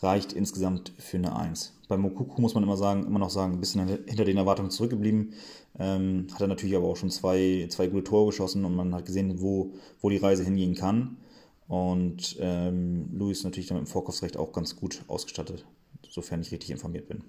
reicht 0.00 0.32
insgesamt 0.32 0.92
für 0.98 1.16
eine 1.16 1.36
1. 1.36 1.74
Bei 1.88 1.96
Mokuku 1.96 2.40
muss 2.40 2.54
man 2.54 2.62
immer 2.62 2.76
sagen, 2.76 3.04
immer 3.04 3.18
noch 3.18 3.30
sagen, 3.30 3.54
ein 3.54 3.60
bisschen 3.60 3.86
hinter 3.86 4.24
den 4.24 4.36
Erwartungen 4.36 4.70
zurückgeblieben. 4.70 5.34
Ähm, 5.78 6.28
hat 6.32 6.40
er 6.40 6.46
natürlich 6.46 6.76
aber 6.76 6.86
auch 6.86 6.96
schon 6.96 7.10
zwei, 7.10 7.66
zwei 7.68 7.88
gute 7.88 8.04
Tore 8.04 8.26
geschossen 8.26 8.64
und 8.64 8.74
man 8.74 8.94
hat 8.94 9.06
gesehen, 9.06 9.40
wo, 9.40 9.72
wo 10.00 10.08
die 10.08 10.16
Reise 10.16 10.44
hingehen 10.44 10.74
kann. 10.74 11.18
Und 11.66 12.36
ähm, 12.40 13.08
Luis 13.12 13.44
natürlich 13.44 13.68
damit 13.68 13.82
im 13.82 13.86
Vorkaufsrecht 13.86 14.36
auch 14.36 14.52
ganz 14.52 14.76
gut 14.76 15.02
ausgestattet, 15.08 15.66
sofern 16.08 16.40
ich 16.40 16.52
richtig 16.52 16.70
informiert 16.70 17.08
bin. 17.08 17.24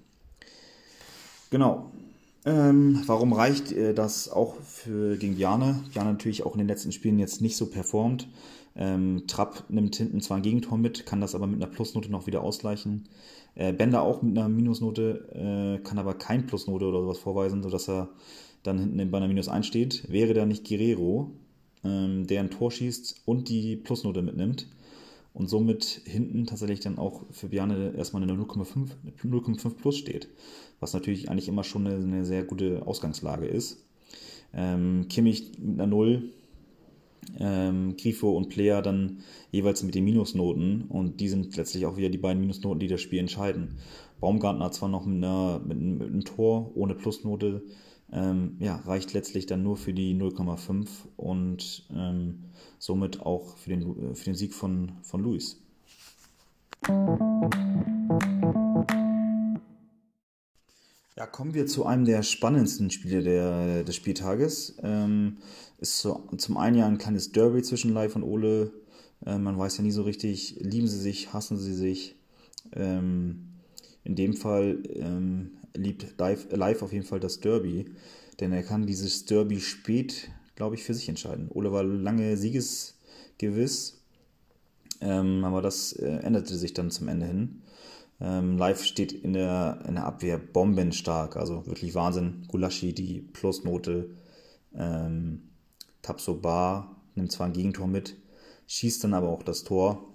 Genau. 1.50 1.90
Ähm, 2.46 3.02
warum 3.06 3.32
reicht 3.32 3.72
äh, 3.72 3.92
das 3.92 4.28
auch 4.30 4.54
für, 4.60 5.16
gegen 5.16 5.34
Bjane? 5.34 5.82
Bjane 5.92 6.12
natürlich 6.12 6.44
auch 6.44 6.52
in 6.52 6.58
den 6.58 6.68
letzten 6.68 6.92
Spielen 6.92 7.18
jetzt 7.18 7.40
nicht 7.40 7.56
so 7.56 7.66
performt. 7.66 8.28
Ähm, 8.76 9.24
Trapp 9.26 9.64
nimmt 9.68 9.96
hinten 9.96 10.20
zwar 10.20 10.36
ein 10.36 10.44
Gegentor 10.44 10.78
mit, 10.78 11.06
kann 11.06 11.20
das 11.20 11.34
aber 11.34 11.48
mit 11.48 11.60
einer 11.60 11.72
Plusnote 11.72 12.08
noch 12.08 12.28
wieder 12.28 12.42
ausgleichen. 12.42 13.08
Äh, 13.56 13.72
Bender 13.72 14.02
auch 14.02 14.22
mit 14.22 14.38
einer 14.38 14.48
Minusnote, 14.48 15.78
äh, 15.80 15.82
kann 15.82 15.98
aber 15.98 16.14
kein 16.14 16.46
Plusnote 16.46 16.84
oder 16.84 17.00
sowas 17.00 17.18
vorweisen, 17.18 17.64
sodass 17.64 17.88
er 17.88 18.10
dann 18.62 18.78
hinten 18.78 19.10
bei 19.10 19.18
einer 19.18 19.28
Minus 19.28 19.48
1 19.48 19.66
steht. 19.66 20.04
Wäre 20.08 20.32
da 20.32 20.46
nicht 20.46 20.68
Guerrero, 20.68 21.32
ähm, 21.82 22.28
der 22.28 22.40
ein 22.40 22.50
Tor 22.50 22.70
schießt 22.70 23.22
und 23.24 23.48
die 23.48 23.74
Plusnote 23.74 24.22
mitnimmt 24.22 24.68
und 25.36 25.48
somit 25.48 26.00
hinten 26.04 26.46
tatsächlich 26.46 26.80
dann 26.80 26.96
auch 26.96 27.24
für 27.30 27.48
Bjane 27.48 27.92
erstmal 27.94 28.22
eine 28.22 28.32
0,5 28.32 28.88
0,5 29.22 29.70
plus 29.74 29.98
steht, 29.98 30.28
was 30.80 30.92
natürlich 30.92 31.30
eigentlich 31.30 31.48
immer 31.48 31.64
schon 31.64 31.86
eine, 31.86 31.96
eine 31.96 32.24
sehr 32.24 32.44
gute 32.44 32.86
Ausgangslage 32.86 33.46
ist. 33.46 33.84
Ähm, 34.54 35.06
Kimmich 35.08 35.52
mit 35.58 35.80
einer 35.80 35.86
0, 35.86 36.30
ähm, 37.38 37.96
Grifo 37.96 38.30
und 38.30 38.48
Player 38.48 38.82
dann 38.82 39.18
jeweils 39.50 39.82
mit 39.82 39.94
den 39.94 40.04
Minusnoten 40.04 40.82
und 40.88 41.20
die 41.20 41.28
sind 41.28 41.56
letztlich 41.56 41.86
auch 41.86 41.96
wieder 41.96 42.08
die 42.08 42.18
beiden 42.18 42.40
Minusnoten, 42.40 42.80
die 42.80 42.88
das 42.88 43.00
Spiel 43.00 43.18
entscheiden. 43.18 43.78
Baumgartner 44.20 44.70
zwar 44.70 44.88
noch 44.88 45.04
mit, 45.04 45.22
einer, 45.22 45.60
mit, 45.64 45.78
mit 45.80 46.08
einem 46.08 46.24
Tor 46.24 46.72
ohne 46.74 46.94
Plusnote, 46.94 47.62
ähm, 48.12 48.56
ja, 48.60 48.76
reicht 48.76 49.12
letztlich 49.12 49.46
dann 49.46 49.62
nur 49.62 49.76
für 49.76 49.92
die 49.92 50.14
0,5 50.14 50.86
und 51.16 51.86
ähm, 51.94 52.44
somit 52.78 53.20
auch 53.20 53.56
für 53.56 53.70
den, 53.70 54.14
für 54.14 54.24
den 54.24 54.34
Sieg 54.34 54.54
von, 54.54 54.92
von 55.02 55.22
Luis. 55.22 55.60
Ja, 61.18 61.26
kommen 61.26 61.54
wir 61.54 61.66
zu 61.66 61.86
einem 61.86 62.04
der 62.04 62.22
spannendsten 62.22 62.90
Spiele 62.90 63.22
der, 63.22 63.84
des 63.84 63.96
Spieltages. 63.96 64.76
Ähm, 64.82 65.38
ist 65.78 66.00
so, 66.00 66.28
zum 66.36 66.58
einen 66.58 66.76
ja 66.76 66.86
ein 66.86 66.98
kleines 66.98 67.32
Derby 67.32 67.62
zwischen 67.62 67.94
Live 67.94 68.16
und 68.16 68.22
Ole. 68.22 68.70
Äh, 69.24 69.38
man 69.38 69.58
weiß 69.58 69.78
ja 69.78 69.82
nie 69.82 69.92
so 69.92 70.02
richtig, 70.02 70.56
lieben 70.60 70.86
sie 70.86 70.98
sich, 70.98 71.32
hassen 71.32 71.56
sie 71.56 71.72
sich. 71.72 72.16
Ähm, 72.74 73.48
in 74.04 74.14
dem 74.14 74.34
Fall 74.34 74.82
ähm, 74.90 75.52
liebt 75.74 76.18
Live, 76.18 76.48
Live 76.50 76.82
auf 76.82 76.92
jeden 76.92 77.06
Fall 77.06 77.20
das 77.20 77.40
Derby, 77.40 77.86
denn 78.38 78.52
er 78.52 78.62
kann 78.62 78.86
dieses 78.86 79.24
Derby 79.24 79.58
spät, 79.60 80.30
glaube 80.54 80.74
ich, 80.74 80.84
für 80.84 80.92
sich 80.92 81.08
entscheiden. 81.08 81.48
Ole 81.50 81.72
war 81.72 81.82
lange 81.82 82.36
siegesgewiss, 82.36 84.02
ähm, 85.00 85.44
aber 85.46 85.62
das 85.62 85.94
äh, 85.94 86.18
änderte 86.18 86.56
sich 86.56 86.74
dann 86.74 86.90
zum 86.90 87.08
Ende 87.08 87.24
hin. 87.24 87.62
Ähm, 88.20 88.56
live 88.56 88.82
steht 88.82 89.12
in 89.12 89.34
der, 89.34 89.82
in 89.86 89.94
der 89.96 90.06
Abwehr 90.06 90.38
bombenstark, 90.38 91.36
also 91.36 91.66
wirklich 91.66 91.94
Wahnsinn. 91.94 92.44
Gulaschi, 92.48 92.94
die 92.94 93.20
Plusnote. 93.20 94.10
Ähm, 94.74 95.50
Tapso 96.02 96.34
Bar 96.34 96.96
nimmt 97.14 97.32
zwar 97.32 97.46
ein 97.46 97.52
Gegentor 97.52 97.86
mit, 97.86 98.16
schießt 98.68 99.04
dann 99.04 99.14
aber 99.14 99.28
auch 99.28 99.42
das 99.42 99.64
Tor. 99.64 100.12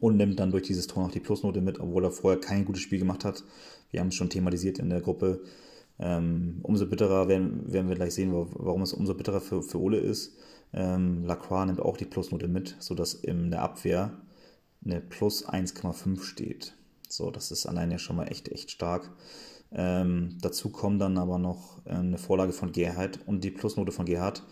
und 0.00 0.16
nimmt 0.16 0.40
dann 0.40 0.52
durch 0.52 0.62
dieses 0.62 0.86
Tor 0.86 1.02
noch 1.02 1.12
die 1.12 1.20
Plusnote 1.20 1.60
mit, 1.60 1.80
obwohl 1.80 2.04
er 2.04 2.12
vorher 2.12 2.40
kein 2.40 2.64
gutes 2.64 2.82
Spiel 2.82 2.98
gemacht 2.98 3.24
hat. 3.24 3.44
Wir 3.90 4.00
haben 4.00 4.08
es 4.08 4.14
schon 4.14 4.30
thematisiert 4.30 4.78
in 4.78 4.88
der 4.90 5.00
Gruppe. 5.00 5.42
Ähm, 5.98 6.60
umso 6.62 6.86
bitterer 6.86 7.28
werden, 7.28 7.70
werden 7.72 7.88
wir 7.88 7.96
gleich 7.96 8.14
sehen, 8.14 8.32
warum 8.32 8.82
es 8.82 8.92
umso 8.92 9.14
bitterer 9.14 9.40
für, 9.40 9.62
für 9.62 9.80
Ole 9.80 9.98
ist. 9.98 10.36
Ähm, 10.72 11.24
Lacroix 11.24 11.66
nimmt 11.66 11.80
auch 11.80 11.96
die 11.96 12.06
Plusnote 12.06 12.48
mit, 12.48 12.76
sodass 12.78 13.14
in 13.14 13.50
der 13.50 13.62
Abwehr 13.62 14.18
eine 14.84 15.00
Plus 15.00 15.46
1,5 15.46 16.22
steht. 16.22 16.74
So, 17.12 17.30
das 17.30 17.50
ist 17.50 17.66
alleine 17.66 17.98
schon 17.98 18.16
mal 18.16 18.28
echt, 18.28 18.48
echt 18.48 18.70
stark. 18.70 19.10
Ähm, 19.70 20.38
dazu 20.40 20.70
kommen 20.70 20.98
dann 20.98 21.18
aber 21.18 21.38
noch 21.38 21.84
eine 21.84 22.16
Vorlage 22.16 22.54
von 22.54 22.72
Gerhard 22.72 23.18
und 23.26 23.44
die 23.44 23.50
Plusnote 23.50 23.92
von 23.92 24.06
Gerhard, 24.06 24.42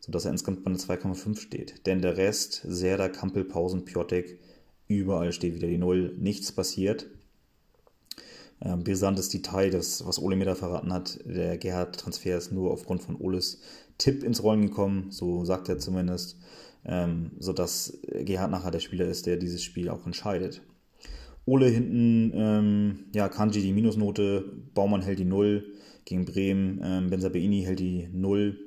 sodass 0.00 0.26
er 0.26 0.32
insgesamt 0.32 0.62
bei 0.62 0.70
einer 0.70 0.78
2,5 0.78 1.40
steht. 1.40 1.86
Denn 1.86 2.02
der 2.02 2.18
Rest, 2.18 2.60
Serda, 2.62 3.08
Kampel, 3.08 3.44
Pausen, 3.44 3.86
Piotek, 3.86 4.38
überall 4.86 5.32
steht 5.32 5.54
wieder 5.54 5.68
die 5.68 5.78
Null, 5.78 6.14
nichts 6.18 6.52
passiert. 6.52 7.06
Ähm, 8.60 8.84
brisantes 8.84 9.30
Detail, 9.30 9.70
das, 9.70 10.06
was 10.06 10.20
Ole 10.20 10.36
mir 10.36 10.44
da 10.44 10.54
verraten 10.54 10.92
hat, 10.92 11.20
der 11.24 11.56
Gerhard-Transfer 11.56 12.36
ist 12.36 12.52
nur 12.52 12.70
aufgrund 12.70 13.00
von 13.02 13.16
Oles 13.16 13.62
Tipp 13.96 14.24
ins 14.24 14.42
Rollen 14.42 14.60
gekommen, 14.60 15.10
so 15.10 15.46
sagt 15.46 15.70
er 15.70 15.78
zumindest, 15.78 16.36
ähm, 16.84 17.30
sodass 17.38 17.98
Gerhard 18.12 18.50
nachher 18.50 18.70
der 18.72 18.80
Spieler 18.80 19.06
ist, 19.06 19.24
der 19.24 19.38
dieses 19.38 19.62
Spiel 19.62 19.88
auch 19.88 20.04
entscheidet. 20.04 20.60
Ole 21.46 21.68
hinten, 21.68 22.32
ähm, 22.34 23.04
ja, 23.14 23.28
Kanji 23.28 23.62
die 23.62 23.72
Minusnote, 23.72 24.44
Baumann 24.74 25.02
hält 25.02 25.18
die 25.18 25.24
Null 25.24 25.72
gegen 26.04 26.24
Bremen, 26.24 26.80
ähm, 26.82 27.10
Benzabeini 27.10 27.62
hält 27.62 27.80
die 27.80 28.08
Null. 28.12 28.58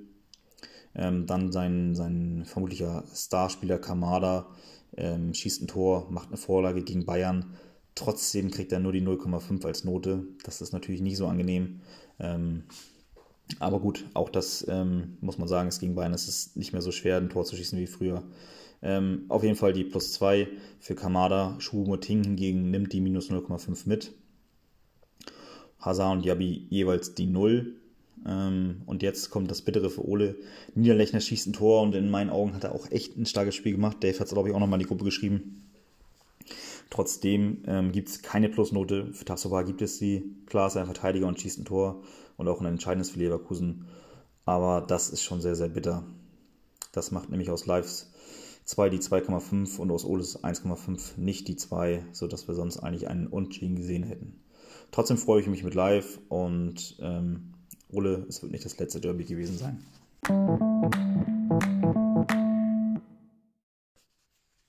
Ähm, 0.95 1.25
dann 1.25 1.51
sein, 1.51 1.95
sein 1.95 2.43
vermutlicher 2.45 3.03
Starspieler 3.13 3.79
Kamada 3.79 4.47
ähm, 4.95 5.33
schießt 5.33 5.63
ein 5.63 5.67
Tor, 5.67 6.07
macht 6.11 6.27
eine 6.27 6.37
Vorlage 6.37 6.83
gegen 6.83 7.05
Bayern. 7.05 7.55
Trotzdem 7.95 8.51
kriegt 8.51 8.71
er 8.71 8.79
nur 8.79 8.91
die 8.91 9.01
0,5 9.01 9.65
als 9.65 9.83
Note. 9.83 10.25
Das 10.43 10.61
ist 10.61 10.73
natürlich 10.73 11.01
nicht 11.01 11.17
so 11.17 11.27
angenehm. 11.27 11.81
Ähm, 12.19 12.63
aber 13.59 13.79
gut, 13.79 14.05
auch 14.13 14.29
das 14.29 14.65
ähm, 14.67 15.17
muss 15.21 15.37
man 15.37 15.47
sagen, 15.47 15.67
es 15.67 15.79
gegen 15.79 15.95
Bayern 15.95 16.13
es 16.13 16.27
ist 16.27 16.57
nicht 16.57 16.73
mehr 16.73 16.81
so 16.81 16.91
schwer, 16.91 17.17
ein 17.17 17.29
Tor 17.29 17.45
zu 17.45 17.55
schießen 17.55 17.77
wie 17.77 17.87
früher. 17.87 18.23
Ähm, 18.83 19.25
auf 19.29 19.43
jeden 19.43 19.55
Fall 19.55 19.71
die 19.71 19.85
plus 19.85 20.11
2 20.13 20.47
für 20.79 20.93
Kamada. 20.93 21.55
Schubomoting 21.59 22.23
hingegen 22.23 22.69
nimmt 22.69 22.91
die 22.91 22.99
minus 22.99 23.31
0,5 23.31 23.87
mit. 23.87 24.13
Hazard 25.79 26.17
und 26.17 26.25
Yabi 26.25 26.67
jeweils 26.69 27.15
die 27.15 27.25
0. 27.25 27.75
Ähm, 28.25 28.81
und 28.85 29.01
jetzt 29.01 29.29
kommt 29.29 29.49
das 29.49 29.61
Bittere 29.61 29.89
für 29.89 30.05
Ole. 30.05 30.35
Niederlechner 30.75 31.21
schießt 31.21 31.47
ein 31.47 31.53
Tor 31.53 31.81
und 31.81 31.95
in 31.95 32.09
meinen 32.09 32.29
Augen 32.29 32.53
hat 32.53 32.65
er 32.65 32.75
auch 32.75 32.91
echt 32.91 33.17
ein 33.17 33.25
starkes 33.25 33.55
Spiel 33.55 33.71
gemacht. 33.71 33.97
Dave 34.01 34.19
hat 34.19 34.27
es, 34.27 34.33
glaube 34.33 34.49
ich, 34.49 34.55
auch 34.55 34.59
nochmal 34.59 34.79
in 34.79 34.83
die 34.83 34.89
Gruppe 34.89 35.05
geschrieben. 35.05 35.63
Trotzdem 36.89 37.63
ähm, 37.65 37.91
gibt 37.91 38.09
es 38.09 38.21
keine 38.21 38.49
Plusnote. 38.49 39.13
Für 39.13 39.25
Tassova 39.25 39.63
gibt 39.63 39.81
es 39.81 39.97
sie. 39.97 40.23
Klar 40.45 40.67
ist 40.67 40.75
er 40.75 40.81
ein 40.81 40.87
Verteidiger 40.87 41.27
und 41.27 41.39
schießt 41.39 41.59
ein 41.59 41.65
Tor 41.65 42.03
und 42.37 42.47
auch 42.47 42.59
ein 42.59 42.67
entscheidendes 42.67 43.11
für 43.11 43.19
Leverkusen. 43.19 43.85
Aber 44.45 44.81
das 44.81 45.09
ist 45.09 45.23
schon 45.23 45.41
sehr, 45.41 45.55
sehr 45.55 45.69
bitter. 45.69 46.03
Das 46.91 47.11
macht 47.11 47.29
nämlich 47.29 47.49
aus 47.49 47.65
Lives 47.65 48.12
2 48.65 48.89
die 48.89 48.99
2,5 48.99 49.77
und 49.77 49.91
aus 49.91 50.05
Oles 50.05 50.43
1,5 50.43 51.19
nicht 51.19 51.47
die 51.47 51.55
2, 51.55 52.05
sodass 52.11 52.47
wir 52.47 52.55
sonst 52.55 52.77
eigentlich 52.77 53.07
einen 53.07 53.27
Unentschieden 53.27 53.75
gesehen 53.75 54.03
hätten. 54.03 54.41
Trotzdem 54.91 55.17
freue 55.17 55.41
ich 55.41 55.47
mich 55.47 55.63
mit 55.63 55.73
Live 55.73 56.19
und 56.29 56.97
ähm, 57.01 57.53
Ole, 57.91 58.25
es 58.29 58.41
wird 58.41 58.51
nicht 58.51 58.65
das 58.65 58.77
letzte 58.77 59.01
Derby 59.01 59.23
gewesen 59.23 59.57
sein. 59.57 59.83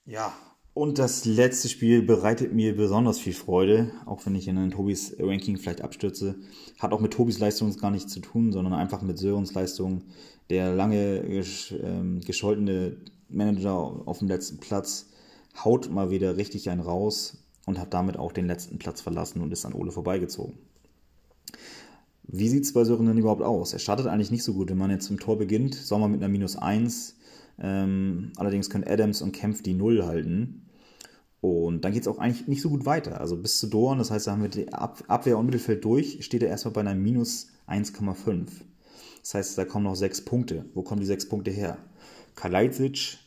Ja, 0.07 0.35
und 0.75 0.99
das 0.99 1.25
letzte 1.25 1.69
Spiel 1.69 2.03
bereitet 2.03 2.53
mir 2.53 2.77
besonders 2.77 3.21
viel 3.21 3.33
Freude, 3.33 3.93
auch 4.07 4.27
wenn 4.27 4.35
ich 4.35 4.49
in 4.49 4.71
Tobis 4.73 5.15
Ranking 5.21 5.57
vielleicht 5.57 5.83
abstürze. 5.83 6.35
Hat 6.81 6.93
auch 6.93 7.01
mit 7.01 7.13
Tobis 7.13 7.39
Leistung 7.39 7.75
gar 7.77 7.93
nichts 7.93 8.13
zu 8.13 8.21
tun, 8.21 8.51
sondern 8.51 8.75
einfach 8.75 9.01
mit 9.01 9.17
Sörens 9.17 9.55
Leistung. 9.55 10.03
Der 10.51 10.75
lange 10.75 11.21
ähm, 11.21 12.21
gescholtene 12.21 12.97
Manager 13.35 14.03
auf 14.07 14.19
dem 14.19 14.29
letzten 14.29 14.59
Platz 14.59 15.07
haut 15.65 15.91
mal 15.91 16.11
wieder 16.11 16.37
richtig 16.37 16.71
einen 16.71 16.81
raus 16.81 17.45
und 17.67 17.79
hat 17.79 17.95
damit 17.95 18.17
auch 18.19 18.33
den 18.33 18.47
letzten 18.47 18.79
Platz 18.79 19.01
verlassen 19.01 19.41
und 19.41 19.53
ist 19.53 19.65
an 19.65 19.73
Ole 19.73 19.93
vorbeigezogen. 19.93 20.59
Wie 22.27 22.49
sieht 22.49 22.65
es 22.65 22.73
bei 22.73 22.85
Sören 22.85 23.07
denn 23.07 23.19
überhaupt 23.19 23.43
aus? 23.43 23.73
Er 23.73 23.79
startet 23.79 24.07
eigentlich 24.07 24.31
nicht 24.31 24.45
so 24.45 24.55
gut, 24.55 24.71
wenn 24.71 24.79
man 24.79 24.91
jetzt 24.91 25.07
zum 25.07 25.21
Tor 25.21 25.39
beginnt. 25.39 25.75
Sommer 25.75 26.09
mit 26.09 26.21
einer 26.21 26.33
Minus 26.33 26.57
1. 26.57 27.17
Ähm, 27.59 28.33
allerdings 28.37 28.71
können 28.71 28.85
Adams 28.85 29.23
und 29.23 29.33
Kempf 29.33 29.63
die 29.63 29.75
Null 29.75 30.05
halten. 30.05 30.67
Und 31.41 31.85
dann 31.85 31.93
geht 31.93 32.03
es 32.03 32.09
auch 32.09 32.19
eigentlich 32.19 32.49
nicht 32.49 32.63
so 32.63 32.71
gut 32.71 32.87
weiter. 32.87 33.21
Also 33.21 33.37
bis 33.37 33.59
zu 33.59 33.67
Dorn, 33.67 33.99
das 33.99 34.11
heißt, 34.11 34.27
da 34.27 34.33
haben 34.33 34.43
wir 34.43 34.49
die 34.49 34.73
Ab 34.73 35.05
Abwehr 35.09 35.37
und 35.37 35.45
Mittelfeld 35.45 35.85
durch, 35.85 36.25
steht 36.25 36.43
er 36.43 36.49
erstmal 36.49 36.73
bei 36.73 36.81
einer 36.81 36.95
minus 36.95 37.49
1,5. 37.69 38.47
Das 39.21 39.35
heißt, 39.35 39.59
da 39.59 39.67
kommen 39.67 39.85
noch 39.85 39.95
sechs 39.95 40.25
Punkte. 40.25 40.65
Wo 40.73 40.83
kommen 40.83 41.01
die 41.01 41.07
sechs 41.07 41.29
Punkte 41.29 41.51
her? 41.51 41.77
Kalajdzic, 42.35 43.19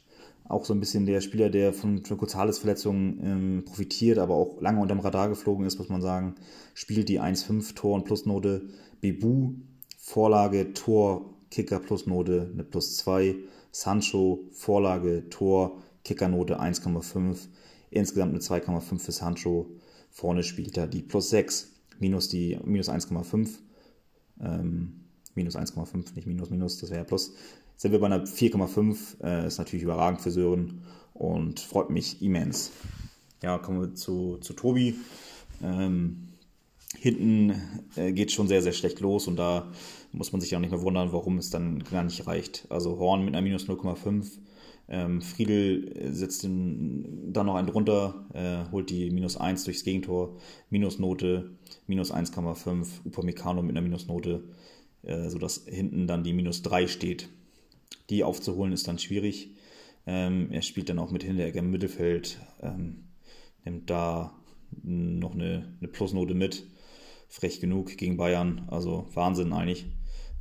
auch 0.50 0.66
so 0.66 0.74
ein 0.74 0.80
bisschen 0.80 1.06
der 1.06 1.22
Spieler, 1.22 1.50
der 1.50 1.74
von, 1.74 2.04
von 2.06 2.18
Kurzales-Verletzungen 2.18 3.20
ähm, 3.24 3.66
profitiert, 3.66 4.18
aber 4.18 4.36
auch 4.36 4.62
lange 4.62 4.80
unterm 4.82 5.00
Radar 5.00 5.30
geflogen 5.30 5.66
ist, 5.66 5.78
muss 5.78 5.90
man 5.90 6.02
sagen, 6.02 6.36
spielt 6.74 7.10
die 7.10 7.22
1,5 7.22 7.76
Tor 7.76 7.96
und 7.96 8.06
Plusnote. 8.06 8.70
Bebu, 9.02 9.54
Vorlage, 9.98 10.74
Tor, 10.74 11.34
Kicker 11.52 11.80
Plusnote, 11.80 12.50
eine 12.54 12.64
Plus 12.64 12.98
2. 12.98 13.36
Sancho, 13.72 14.40
Vorlage, 14.52 15.30
Tor, 15.30 15.78
Kickernote 16.04 16.60
1,5 16.60 17.48
insgesamt 17.90 18.32
eine 18.32 18.40
2,5 18.40 19.00
für 19.00 19.12
Sancho. 19.12 19.70
Vorne 20.10 20.44
spielt 20.44 20.78
er 20.78 20.88
die 20.88 21.02
plus 21.02 21.30
6, 21.30 21.72
minus 22.00 22.30
die 22.30 22.58
minus 22.64 22.90
1,5. 22.90 23.50
Ähm, 24.40 25.04
minus 25.36 25.56
1,5, 25.56 26.16
nicht 26.16 26.28
minus, 26.28 26.50
minus, 26.50 26.80
das 26.80 26.90
wäre 26.90 27.02
ja 27.02 27.06
plus. 27.06 27.34
Sind 27.78 27.92
wir 27.92 28.00
bei 28.00 28.08
einer 28.08 28.26
4,5, 28.26 29.24
äh, 29.24 29.46
ist 29.46 29.60
natürlich 29.60 29.84
überragend 29.84 30.22
für 30.22 30.32
Sören 30.32 30.82
und 31.14 31.60
freut 31.60 31.92
mich 31.92 32.24
immens. 32.24 32.72
Ja, 33.44 33.60
kommen 33.60 33.80
wir 33.80 33.94
zu, 33.94 34.38
zu 34.38 34.54
Tobi. 34.54 34.96
Ähm, 35.62 36.30
hinten 36.98 37.54
äh, 37.96 38.14
geht 38.14 38.32
schon 38.32 38.48
sehr, 38.48 38.64
sehr 38.64 38.74
schlecht 38.74 39.00
los 39.00 39.28
und 39.28 39.36
da 39.36 39.72
muss 40.12 40.32
man 40.32 40.42
sich 40.42 40.56
auch 40.56 40.60
nicht 40.60 40.72
mehr 40.72 40.82
wundern, 40.82 41.12
warum 41.12 41.38
es 41.38 41.52
dann 41.52 41.84
gar 41.84 42.04
nicht 42.04 42.26
reicht. 42.26 42.66
Also 42.70 42.98
Horn 42.98 43.24
mit 43.24 43.36
einer 43.36 43.44
minus 43.44 43.68
0,5, 43.68 44.26
ähm, 44.90 45.22
Friedel 45.22 46.12
setzt 46.12 46.46
dann 46.46 47.32
noch 47.32 47.56
einen 47.56 47.68
drunter, 47.68 48.26
äh, 48.34 48.72
holt 48.72 48.90
die 48.90 49.12
minus 49.12 49.38
1 49.38 49.66
durchs 49.66 49.84
Gegentor, 49.84 50.38
Minusnote, 50.72 51.52
minus 51.86 52.12
1,5, 52.12 53.06
Upamecano 53.06 53.62
mit 53.62 53.78
einer 53.78 53.84
Minusnote, 53.84 54.46
äh, 55.04 55.30
sodass 55.30 55.66
hinten 55.68 56.08
dann 56.08 56.24
die 56.24 56.34
minus 56.34 56.64
3 56.64 56.88
steht. 56.88 57.30
Die 58.10 58.24
aufzuholen 58.24 58.74
ist 58.74 58.88
dann 58.88 59.00
schwierig. 59.00 59.52
Ähm, 60.06 60.52
er 60.52 60.62
spielt 60.62 60.90
dann 60.90 61.00
auch 61.00 61.12
mit 61.12 61.24
Hinteregger 61.24 61.60
im 61.60 61.72
Mittelfeld, 61.72 62.40
ähm, 62.62 63.10
nimmt 63.66 63.90
da 63.90 64.34
noch 64.84 65.34
eine, 65.34 65.76
eine 65.80 65.88
Plusnote 65.90 66.34
mit. 66.34 66.66
Frech 67.30 67.60
genug 67.60 67.98
gegen 67.98 68.16
Bayern, 68.16 68.68
also 68.70 69.08
Wahnsinn 69.14 69.52
eigentlich. 69.52 69.86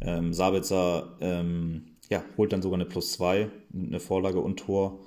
Ähm, 0.00 0.32
Sabitzer 0.32 1.16
ähm, 1.20 1.96
ja, 2.08 2.24
holt 2.36 2.52
dann 2.52 2.62
sogar 2.62 2.76
eine 2.76 2.86
Plus 2.86 3.12
2, 3.12 3.50
eine 3.74 3.98
Vorlage 3.98 4.40
und 4.40 4.58
Tor 4.58 5.00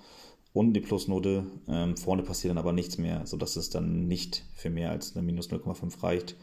und 0.52 0.74
die 0.74 0.82
Plusnote. 0.82 1.46
Ähm, 1.70 1.96
vorne 1.96 2.24
passiert 2.24 2.52
dann 2.52 2.58
aber 2.58 2.74
nichts 2.74 2.98
mehr, 2.98 3.26
sodass 3.26 3.56
es 3.56 3.70
dann 3.70 4.08
nicht 4.08 4.44
für 4.54 4.70
mehr 4.70 4.92
als 4.92 5.16
eine 5.16 5.26
Minus 5.26 5.50
0,5 5.50 6.04
reicht. 6.04 6.36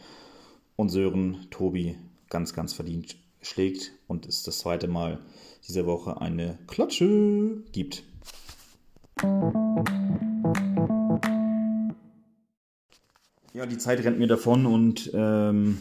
Und 0.77 0.89
Sören, 0.89 1.47
Tobi, 1.51 1.97
ganz, 2.31 2.55
ganz 2.55 2.73
verdient 2.73 3.17
schlägt 3.43 3.93
und 4.07 4.27
es 4.27 4.43
das 4.43 4.59
zweite 4.59 4.89
Mal 4.89 5.19
diese 5.67 5.87
Woche 5.87 6.21
eine 6.21 6.59
Klatsche 6.67 7.63
gibt. 7.73 8.05
Ja, 13.55 13.65
die 13.65 13.79
Zeit 13.79 14.05
rennt 14.05 14.19
mir 14.19 14.27
davon 14.27 14.67
und 14.67 15.11
ähm, 15.15 15.79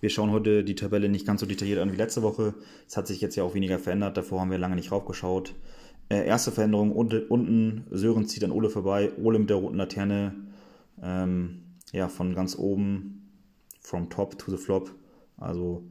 wir 0.00 0.10
schauen 0.10 0.32
heute 0.32 0.64
die 0.64 0.74
Tabelle 0.74 1.08
nicht 1.08 1.26
ganz 1.26 1.40
so 1.40 1.46
detailliert 1.46 1.78
an 1.78 1.92
wie 1.92 1.96
letzte 1.96 2.22
Woche. 2.22 2.54
Es 2.86 2.96
hat 2.96 3.06
sich 3.06 3.20
jetzt 3.20 3.36
ja 3.36 3.44
auch 3.44 3.54
weniger 3.54 3.78
verändert. 3.78 4.16
Davor 4.16 4.40
haben 4.40 4.50
wir 4.50 4.58
lange 4.58 4.74
nicht 4.74 4.92
raufgeschaut. 4.92 5.54
Äh, 6.10 6.26
erste 6.26 6.52
Veränderung 6.52 6.92
unten. 6.92 7.86
Sören 7.90 8.26
zieht 8.26 8.44
an 8.44 8.50
Ole 8.50 8.68
vorbei. 8.68 9.12
Ole 9.16 9.38
mit 9.38 9.48
der 9.48 9.56
roten 9.56 9.76
Laterne. 9.76 10.34
Ähm, 11.02 11.62
ja, 11.92 12.08
von 12.08 12.34
ganz 12.34 12.58
oben. 12.58 13.30
From 13.80 14.10
top 14.10 14.38
to 14.38 14.50
the 14.50 14.58
flop. 14.58 14.90
Also 15.36 15.84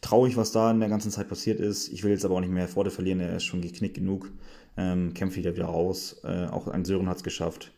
traurig, 0.00 0.36
was 0.36 0.52
da 0.52 0.70
in 0.70 0.80
der 0.80 0.88
ganzen 0.88 1.10
Zeit 1.10 1.28
passiert 1.28 1.60
ist. 1.60 1.88
Ich 1.88 2.04
will 2.04 2.12
jetzt 2.12 2.24
aber 2.24 2.36
auch 2.36 2.40
nicht 2.40 2.52
mehr 2.52 2.68
Freude 2.68 2.90
verlieren. 2.90 3.20
Er 3.20 3.36
ist 3.36 3.44
schon 3.44 3.60
geknickt 3.60 3.96
genug. 3.96 4.30
Ähm, 4.76 5.14
kämpft 5.14 5.36
wieder 5.36 5.54
wieder 5.54 5.66
raus. 5.66 6.20
Äh, 6.24 6.46
auch 6.46 6.68
ein 6.68 6.84
Sören 6.84 7.08
hat 7.08 7.18
es 7.18 7.24
geschafft. 7.24 7.72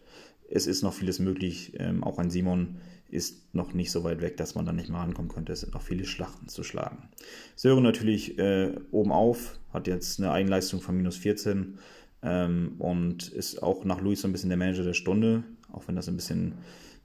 Es 0.50 0.66
ist 0.66 0.82
noch 0.82 0.92
vieles 0.92 1.18
möglich. 1.18 1.72
Ähm, 1.78 2.02
auch 2.02 2.18
ein 2.18 2.30
Simon 2.30 2.78
ist 3.10 3.54
noch 3.54 3.72
nicht 3.72 3.90
so 3.90 4.04
weit 4.04 4.20
weg, 4.20 4.36
dass 4.36 4.54
man 4.54 4.66
da 4.66 4.72
nicht 4.72 4.90
mal 4.90 5.00
rankommen 5.00 5.30
könnte. 5.30 5.52
Es 5.52 5.60
sind 5.60 5.74
noch 5.74 5.82
viele 5.82 6.04
Schlachten 6.04 6.48
zu 6.48 6.62
schlagen. 6.62 7.08
Sören 7.56 7.82
natürlich 7.82 8.38
äh, 8.38 8.74
oben 8.90 9.12
auf, 9.12 9.58
hat 9.72 9.86
jetzt 9.86 10.18
eine 10.18 10.30
Eigenleistung 10.30 10.80
von 10.80 10.96
minus 10.96 11.16
14. 11.16 11.78
ähm, 12.22 12.74
und 12.78 13.28
ist 13.28 13.62
auch 13.62 13.84
nach 13.84 14.00
Luis 14.00 14.20
so 14.20 14.28
ein 14.28 14.32
bisschen 14.32 14.50
der 14.50 14.58
Manager 14.58 14.82
der 14.82 14.94
Stunde, 14.94 15.44
auch 15.72 15.88
wenn 15.88 15.96
das 15.96 16.08
ein 16.08 16.16
bisschen 16.16 16.54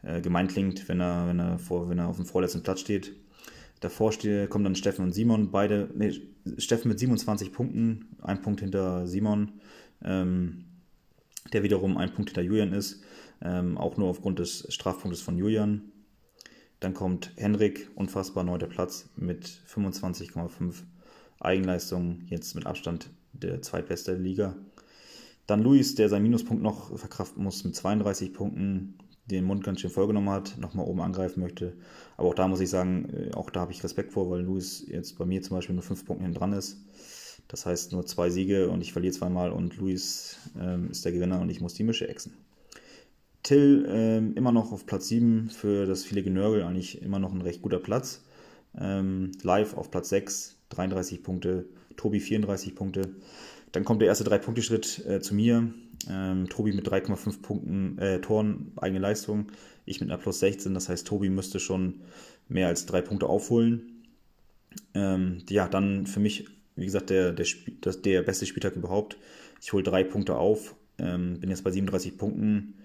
äh, 0.02 0.20
gemein 0.22 0.48
klingt, 0.48 0.90
wenn 0.90 1.00
er, 1.00 1.28
wenn, 1.28 1.40
er 1.40 1.58
vor, 1.58 1.90
wenn 1.90 2.00
er 2.00 2.10
auf 2.10 2.18
dem 2.18 2.26
vorletzten 2.26 2.64
Platz 2.64 2.82
steht. 2.82 3.14
Davor 3.84 4.14
kommen 4.48 4.64
dann 4.64 4.76
Steffen 4.76 5.04
und 5.04 5.12
Simon, 5.12 5.52
beide, 5.52 5.90
nee, 5.94 6.14
Steffen 6.58 6.88
mit 6.88 7.00
27 7.00 7.52
Punkten, 7.52 8.16
ein 8.22 8.42
Punkt 8.42 8.62
hinter 8.62 9.08
Simon, 9.08 9.60
ähm, 10.02 10.64
der 11.52 11.64
wiederum 11.64 11.98
ein 11.98 12.14
Punkt 12.14 12.30
hinter 12.30 12.44
Julian 12.44 12.72
ist, 12.72 13.04
ähm, 13.42 13.78
auch 13.78 13.98
nur 13.98 14.08
aufgrund 14.08 14.40
des 14.40 14.66
Strafpunktes 14.74 15.22
von 15.22 15.38
Julian. 15.38 15.82
Dann 16.80 16.94
kommt 16.94 17.34
Henrik, 17.36 17.90
unfassbar 17.96 18.46
neunter 18.46 18.68
Platz 18.68 19.10
mit 19.18 19.48
25,5 19.68 20.84
Eigenleistung, 21.42 22.22
jetzt 22.28 22.56
mit 22.56 22.66
Abstand 22.66 23.10
der 23.34 23.62
zweitbeste 23.62 24.16
Liga. 24.16 24.56
Dann 25.46 25.62
Luis, 25.62 25.96
der 25.96 26.08
seinen 26.08 26.24
Minuspunkt 26.24 26.64
noch 26.64 26.98
verkraften 26.98 27.44
muss 27.44 27.66
mit 27.66 27.76
32 27.76 28.34
Punkten, 28.34 28.98
den 29.26 29.46
Mund 29.46 29.64
ganz 29.64 29.82
schön 29.82 29.90
vollgenommen 29.90 30.30
hat, 30.30 30.58
nochmal 30.58 30.86
oben 30.86 31.02
angreifen 31.02 31.42
möchte. 31.42 31.74
Aber 32.18 32.30
auch 32.30 32.34
da 32.34 32.48
muss 32.48 32.60
ich 32.60 32.70
sagen, 32.70 33.10
äh, 33.10 33.34
auch 33.34 33.50
da 33.50 33.62
habe 33.62 33.72
ich 33.72 33.84
Respekt 33.84 34.12
vor, 34.12 34.30
weil 34.30 34.42
Luis 34.42 34.86
jetzt 34.88 35.18
bei 35.18 35.26
mir 35.26 35.42
zum 35.42 35.58
Beispiel 35.58 35.76
nur 35.76 35.84
fünf 35.84 36.06
Punkte 36.06 36.24
hinten 36.24 36.38
dran 36.38 36.54
ist. 36.54 36.78
Das 37.48 37.66
heißt 37.66 37.92
nur 37.92 38.06
zwei 38.06 38.30
Siege 38.30 38.70
und 38.70 38.82
ich 38.82 38.94
verliere 38.94 39.14
zweimal 39.14 39.52
und 39.52 39.78
Luis 39.78 40.38
ähm, 40.60 40.90
ist 40.90 41.06
der 41.06 41.12
Gewinner 41.12 41.42
und 41.42 41.50
ich 41.50 41.62
muss 41.62 41.74
die 41.74 41.84
Mische 41.84 42.08
exen. 42.08 42.34
Till 43.44 43.86
ähm, 43.90 44.34
immer 44.36 44.52
noch 44.52 44.72
auf 44.72 44.86
Platz 44.86 45.10
7 45.10 45.50
für 45.50 45.86
das 45.86 46.06
viele 46.06 46.24
Genörgel, 46.24 46.64
eigentlich 46.64 47.02
immer 47.02 47.20
noch 47.20 47.34
ein 47.34 47.42
recht 47.42 47.62
guter 47.62 47.80
Platz. 47.80 48.24
Ähm, 48.80 49.32
live 49.44 49.76
auf 49.76 49.92
Platz 49.92 50.10
6, 50.10 50.56
33 50.70 51.22
Punkte, 51.24 51.66
Tobi 51.98 52.20
34 52.20 52.74
Punkte. 52.74 53.16
Dann 53.74 53.84
kommt 53.84 54.02
der 54.02 54.08
erste 54.08 54.24
Drei-Punkte-Schritt 54.24 55.06
äh, 55.06 55.20
zu 55.20 55.36
mir. 55.36 55.74
Ähm, 56.10 56.48
Tobi 56.48 56.74
mit 56.74 56.88
3,5 56.88 57.42
Punkten 57.42 57.98
äh, 57.98 58.22
Toren, 58.22 58.72
eigene 58.78 59.00
Leistung. 59.00 59.48
Ich 59.86 60.00
mit 60.00 60.10
einer 60.10 60.20
plus 60.20 60.40
16, 60.40 60.74
das 60.74 60.90
heißt, 60.90 61.06
Tobi 61.06 61.30
müsste 61.30 61.60
schon 61.60 62.02
mehr 62.48 62.68
als 62.68 62.86
drei 62.86 63.02
Punkte 63.02 63.28
aufholen. 63.28 64.04
Ähm, 64.94 65.44
ja, 65.50 65.68
dann 65.68 66.06
für 66.06 66.20
mich, 66.20 66.46
wie 66.76 66.86
gesagt, 66.86 67.10
der, 67.10 67.32
der, 67.32 67.46
das, 67.82 68.02
der 68.02 68.22
beste 68.22 68.46
Spieltag 68.46 68.76
überhaupt. 68.76 69.18
Ich 69.62 69.74
hole 69.74 69.84
drei 69.84 70.04
Punkte 70.04 70.36
auf, 70.36 70.76
ähm, 71.00 71.40
bin 71.40 71.50
jetzt 71.50 71.64
bei 71.64 71.72
37 71.72 72.18
Punkten, 72.18 72.76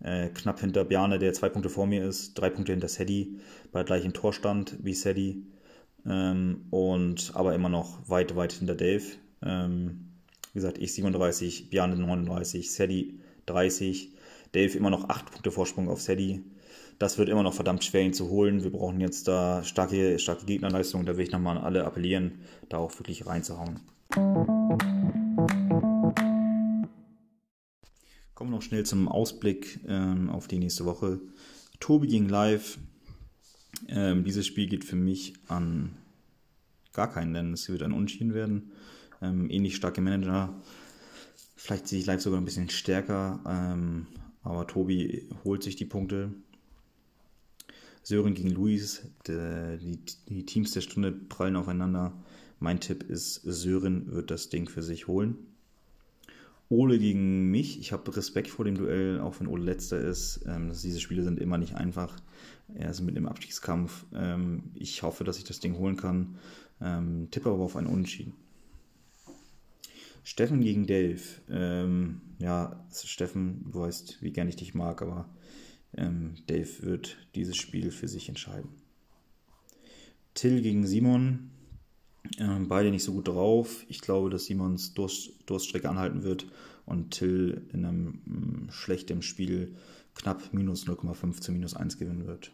äh, 0.00 0.28
knapp 0.28 0.60
hinter 0.60 0.84
Bjarne, 0.84 1.18
der 1.18 1.32
zwei 1.32 1.48
Punkte 1.48 1.70
vor 1.70 1.86
mir 1.86 2.04
ist, 2.04 2.34
drei 2.34 2.50
Punkte 2.50 2.72
hinter 2.72 2.88
Sadie, 2.88 3.38
bei 3.72 3.82
gleichem 3.82 4.12
Torstand 4.12 4.76
wie 4.82 4.94
Sadie. 4.94 5.46
Ähm, 6.06 6.66
und 6.70 7.32
aber 7.34 7.54
immer 7.54 7.70
noch 7.70 8.08
weit, 8.10 8.36
weit 8.36 8.52
hinter 8.52 8.74
Dave. 8.74 9.04
Ähm, 9.42 10.13
wie 10.54 10.58
gesagt, 10.58 10.78
ich 10.78 10.94
37, 10.94 11.68
Bjarne 11.68 11.96
39, 11.96 12.70
Sadie 12.70 13.18
30, 13.46 14.12
Dave 14.52 14.78
immer 14.78 14.88
noch 14.88 15.08
8 15.08 15.32
Punkte 15.32 15.50
Vorsprung 15.50 15.88
auf 15.88 16.00
Sadie. 16.00 16.44
Das 17.00 17.18
wird 17.18 17.28
immer 17.28 17.42
noch 17.42 17.54
verdammt 17.54 17.82
schwer, 17.82 18.02
ihn 18.02 18.12
zu 18.12 18.30
holen. 18.30 18.62
Wir 18.62 18.70
brauchen 18.70 19.00
jetzt 19.00 19.26
da 19.26 19.64
starke, 19.64 20.16
starke 20.20 20.46
Gegnerleistung. 20.46 21.04
Da 21.06 21.16
will 21.16 21.24
ich 21.24 21.32
nochmal 21.32 21.56
an 21.56 21.64
alle 21.64 21.84
appellieren, 21.84 22.38
da 22.68 22.78
auch 22.78 22.96
wirklich 23.00 23.26
reinzuhauen. 23.26 23.80
Kommen 28.34 28.50
wir 28.50 28.56
noch 28.56 28.62
schnell 28.62 28.86
zum 28.86 29.08
Ausblick 29.08 29.80
ähm, 29.88 30.30
auf 30.30 30.46
die 30.46 30.60
nächste 30.60 30.84
Woche. 30.84 31.20
Tobi 31.80 32.06
ging 32.06 32.28
live. 32.28 32.78
Ähm, 33.88 34.22
dieses 34.22 34.46
Spiel 34.46 34.68
geht 34.68 34.84
für 34.84 34.94
mich 34.94 35.34
an 35.48 35.96
gar 36.92 37.10
keinen, 37.12 37.34
denn 37.34 37.52
es 37.54 37.68
wird 37.68 37.82
ein 37.82 37.90
Unschieden 37.90 38.34
werden 38.34 38.70
ähm, 39.22 39.48
ähnlich 39.50 39.76
starke 39.76 40.00
Manager. 40.00 40.54
Vielleicht 41.56 41.88
sehe 41.88 42.00
ich 42.00 42.06
live 42.06 42.20
sogar 42.20 42.40
ein 42.40 42.44
bisschen 42.44 42.68
stärker, 42.68 43.40
ähm, 43.46 44.06
aber 44.42 44.66
Tobi 44.66 45.28
holt 45.44 45.62
sich 45.62 45.76
die 45.76 45.86
Punkte. 45.86 46.32
Sören 48.02 48.34
gegen 48.34 48.50
Luis, 48.50 49.02
der, 49.26 49.78
die, 49.78 49.98
die 50.28 50.44
Teams 50.44 50.72
der 50.72 50.82
Stunde 50.82 51.10
prallen 51.10 51.56
aufeinander. 51.56 52.12
Mein 52.60 52.80
Tipp 52.80 53.02
ist, 53.02 53.40
Sören 53.44 54.12
wird 54.12 54.30
das 54.30 54.50
Ding 54.50 54.68
für 54.68 54.82
sich 54.82 55.08
holen. 55.08 55.36
Ole 56.68 56.98
gegen 56.98 57.50
mich. 57.50 57.78
Ich 57.78 57.92
habe 57.92 58.14
Respekt 58.16 58.48
vor 58.48 58.64
dem 58.64 58.76
Duell, 58.76 59.20
auch 59.20 59.40
wenn 59.40 59.46
Ole 59.46 59.64
letzter 59.64 59.98
ist. 59.98 60.44
Ähm, 60.46 60.70
diese 60.70 61.00
Spiele 61.00 61.22
sind 61.22 61.38
immer 61.38 61.56
nicht 61.56 61.76
einfach. 61.76 62.16
Er 62.74 62.90
ist 62.90 63.00
mit 63.00 63.16
im 63.16 63.26
Abstiegskampf. 63.26 64.04
Ähm, 64.14 64.64
ich 64.74 65.02
hoffe, 65.02 65.24
dass 65.24 65.38
ich 65.38 65.44
das 65.44 65.60
Ding 65.60 65.76
holen 65.78 65.96
kann. 65.96 66.36
Ähm, 66.80 67.28
tippe 67.30 67.50
aber 67.50 67.64
auf 67.64 67.76
einen 67.76 67.86
Unentschieden. 67.86 68.34
Steffen 70.24 70.62
gegen 70.62 70.86
Dave. 70.86 71.20
Ähm, 71.50 72.22
ja, 72.38 72.84
Steffen, 72.92 73.70
du 73.70 73.80
weißt, 73.80 74.22
wie 74.22 74.32
gern 74.32 74.48
ich 74.48 74.56
dich 74.56 74.74
mag, 74.74 75.02
aber 75.02 75.28
ähm, 75.96 76.34
Dave 76.46 76.82
wird 76.82 77.18
dieses 77.34 77.56
Spiel 77.56 77.90
für 77.90 78.08
sich 78.08 78.28
entscheiden. 78.28 78.70
Till 80.32 80.62
gegen 80.62 80.86
Simon. 80.86 81.50
Ähm, 82.38 82.68
beide 82.68 82.90
nicht 82.90 83.04
so 83.04 83.12
gut 83.12 83.28
drauf. 83.28 83.84
Ich 83.88 84.00
glaube, 84.00 84.30
dass 84.30 84.46
Simons 84.46 84.94
Durst, 84.94 85.32
Durststrecke 85.46 85.90
anhalten 85.90 86.22
wird 86.22 86.46
und 86.86 87.10
Till 87.10 87.68
in 87.72 87.84
einem 87.84 88.22
mm, 88.24 88.70
schlechten 88.70 89.20
Spiel 89.20 89.76
knapp 90.14 90.52
minus 90.52 90.86
0,5 90.86 91.40
zu 91.40 91.52
minus 91.52 91.74
1 91.74 91.98
gewinnen 91.98 92.26
wird. 92.26 92.50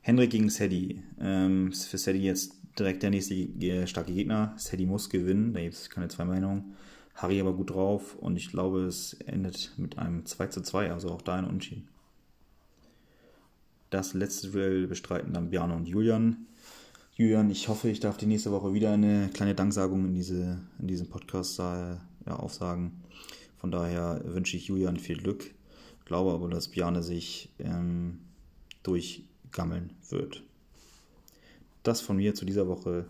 Henrik 0.00 0.30
gegen 0.30 0.50
Sadie. 0.50 1.02
Ähm, 1.20 1.72
für 1.72 1.98
Sadie 1.98 2.24
jetzt 2.24 2.56
direkt 2.78 3.02
der 3.02 3.10
nächste 3.10 3.86
starke 3.86 4.12
Gegner. 4.12 4.54
Sadie 4.56 4.86
muss 4.86 5.10
gewinnen, 5.10 5.52
da 5.52 5.60
gibt 5.60 5.74
es 5.74 5.90
keine 5.90 6.08
zwei 6.08 6.24
Meinungen. 6.24 6.74
Harry 7.14 7.40
aber 7.40 7.52
gut 7.52 7.70
drauf 7.70 8.16
und 8.16 8.36
ich 8.36 8.50
glaube, 8.50 8.84
es 8.84 9.14
endet 9.26 9.72
mit 9.76 9.98
einem 9.98 10.24
2 10.24 10.46
zu 10.46 10.62
2, 10.62 10.90
also 10.90 11.10
auch 11.10 11.22
da 11.22 11.34
ein 11.34 11.44
Unentschieden. 11.44 11.88
Das 13.90 14.14
letzte 14.14 14.50
Duell 14.50 14.86
bestreiten 14.86 15.34
dann 15.34 15.50
Bjarne 15.50 15.74
und 15.74 15.86
Julian. 15.86 16.46
Julian, 17.14 17.50
ich 17.50 17.68
hoffe, 17.68 17.90
ich 17.90 18.00
darf 18.00 18.16
die 18.16 18.26
nächste 18.26 18.50
Woche 18.50 18.72
wieder 18.72 18.92
eine 18.92 19.28
kleine 19.34 19.54
Danksagung 19.54 20.06
in, 20.06 20.14
diese, 20.14 20.60
in 20.78 20.88
diesem 20.88 21.08
Podcast 21.10 21.58
äh, 21.58 21.96
ja, 22.26 22.36
aufsagen. 22.36 23.02
Von 23.58 23.70
daher 23.70 24.22
wünsche 24.24 24.56
ich 24.56 24.68
Julian 24.68 24.96
viel 24.96 25.18
Glück. 25.18 25.54
Glaube 26.06 26.32
aber, 26.32 26.48
dass 26.48 26.68
Bjarne 26.68 27.02
sich 27.02 27.50
ähm, 27.58 28.20
durchgammeln 28.82 29.92
wird 30.08 30.42
das 31.82 32.00
von 32.00 32.16
mir 32.16 32.34
zu 32.34 32.44
dieser 32.44 32.68
Woche. 32.68 33.06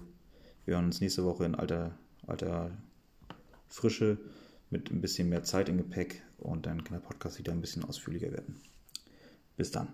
Wir 0.64 0.74
hören 0.74 0.87
uns 0.87 1.00
nächste 1.00 1.24
Woche 1.24 1.44
in 1.44 1.54
alter, 1.54 1.98
alter 2.26 2.70
Frische 3.68 4.18
mit 4.70 4.90
ein 4.90 5.00
bisschen 5.00 5.28
mehr 5.28 5.42
Zeit 5.42 5.68
im 5.68 5.76
Gepäck 5.76 6.22
und 6.38 6.66
dann 6.66 6.82
kann 6.85 6.98
der 6.98 7.06
Podcast 7.06 7.38
wieder 7.38 7.52
ein 7.52 7.61
bisschen 7.61 7.85
ausführlicher 7.85 8.32
werden. 8.32 8.61
Bis 9.56 9.70
dann. 9.70 9.88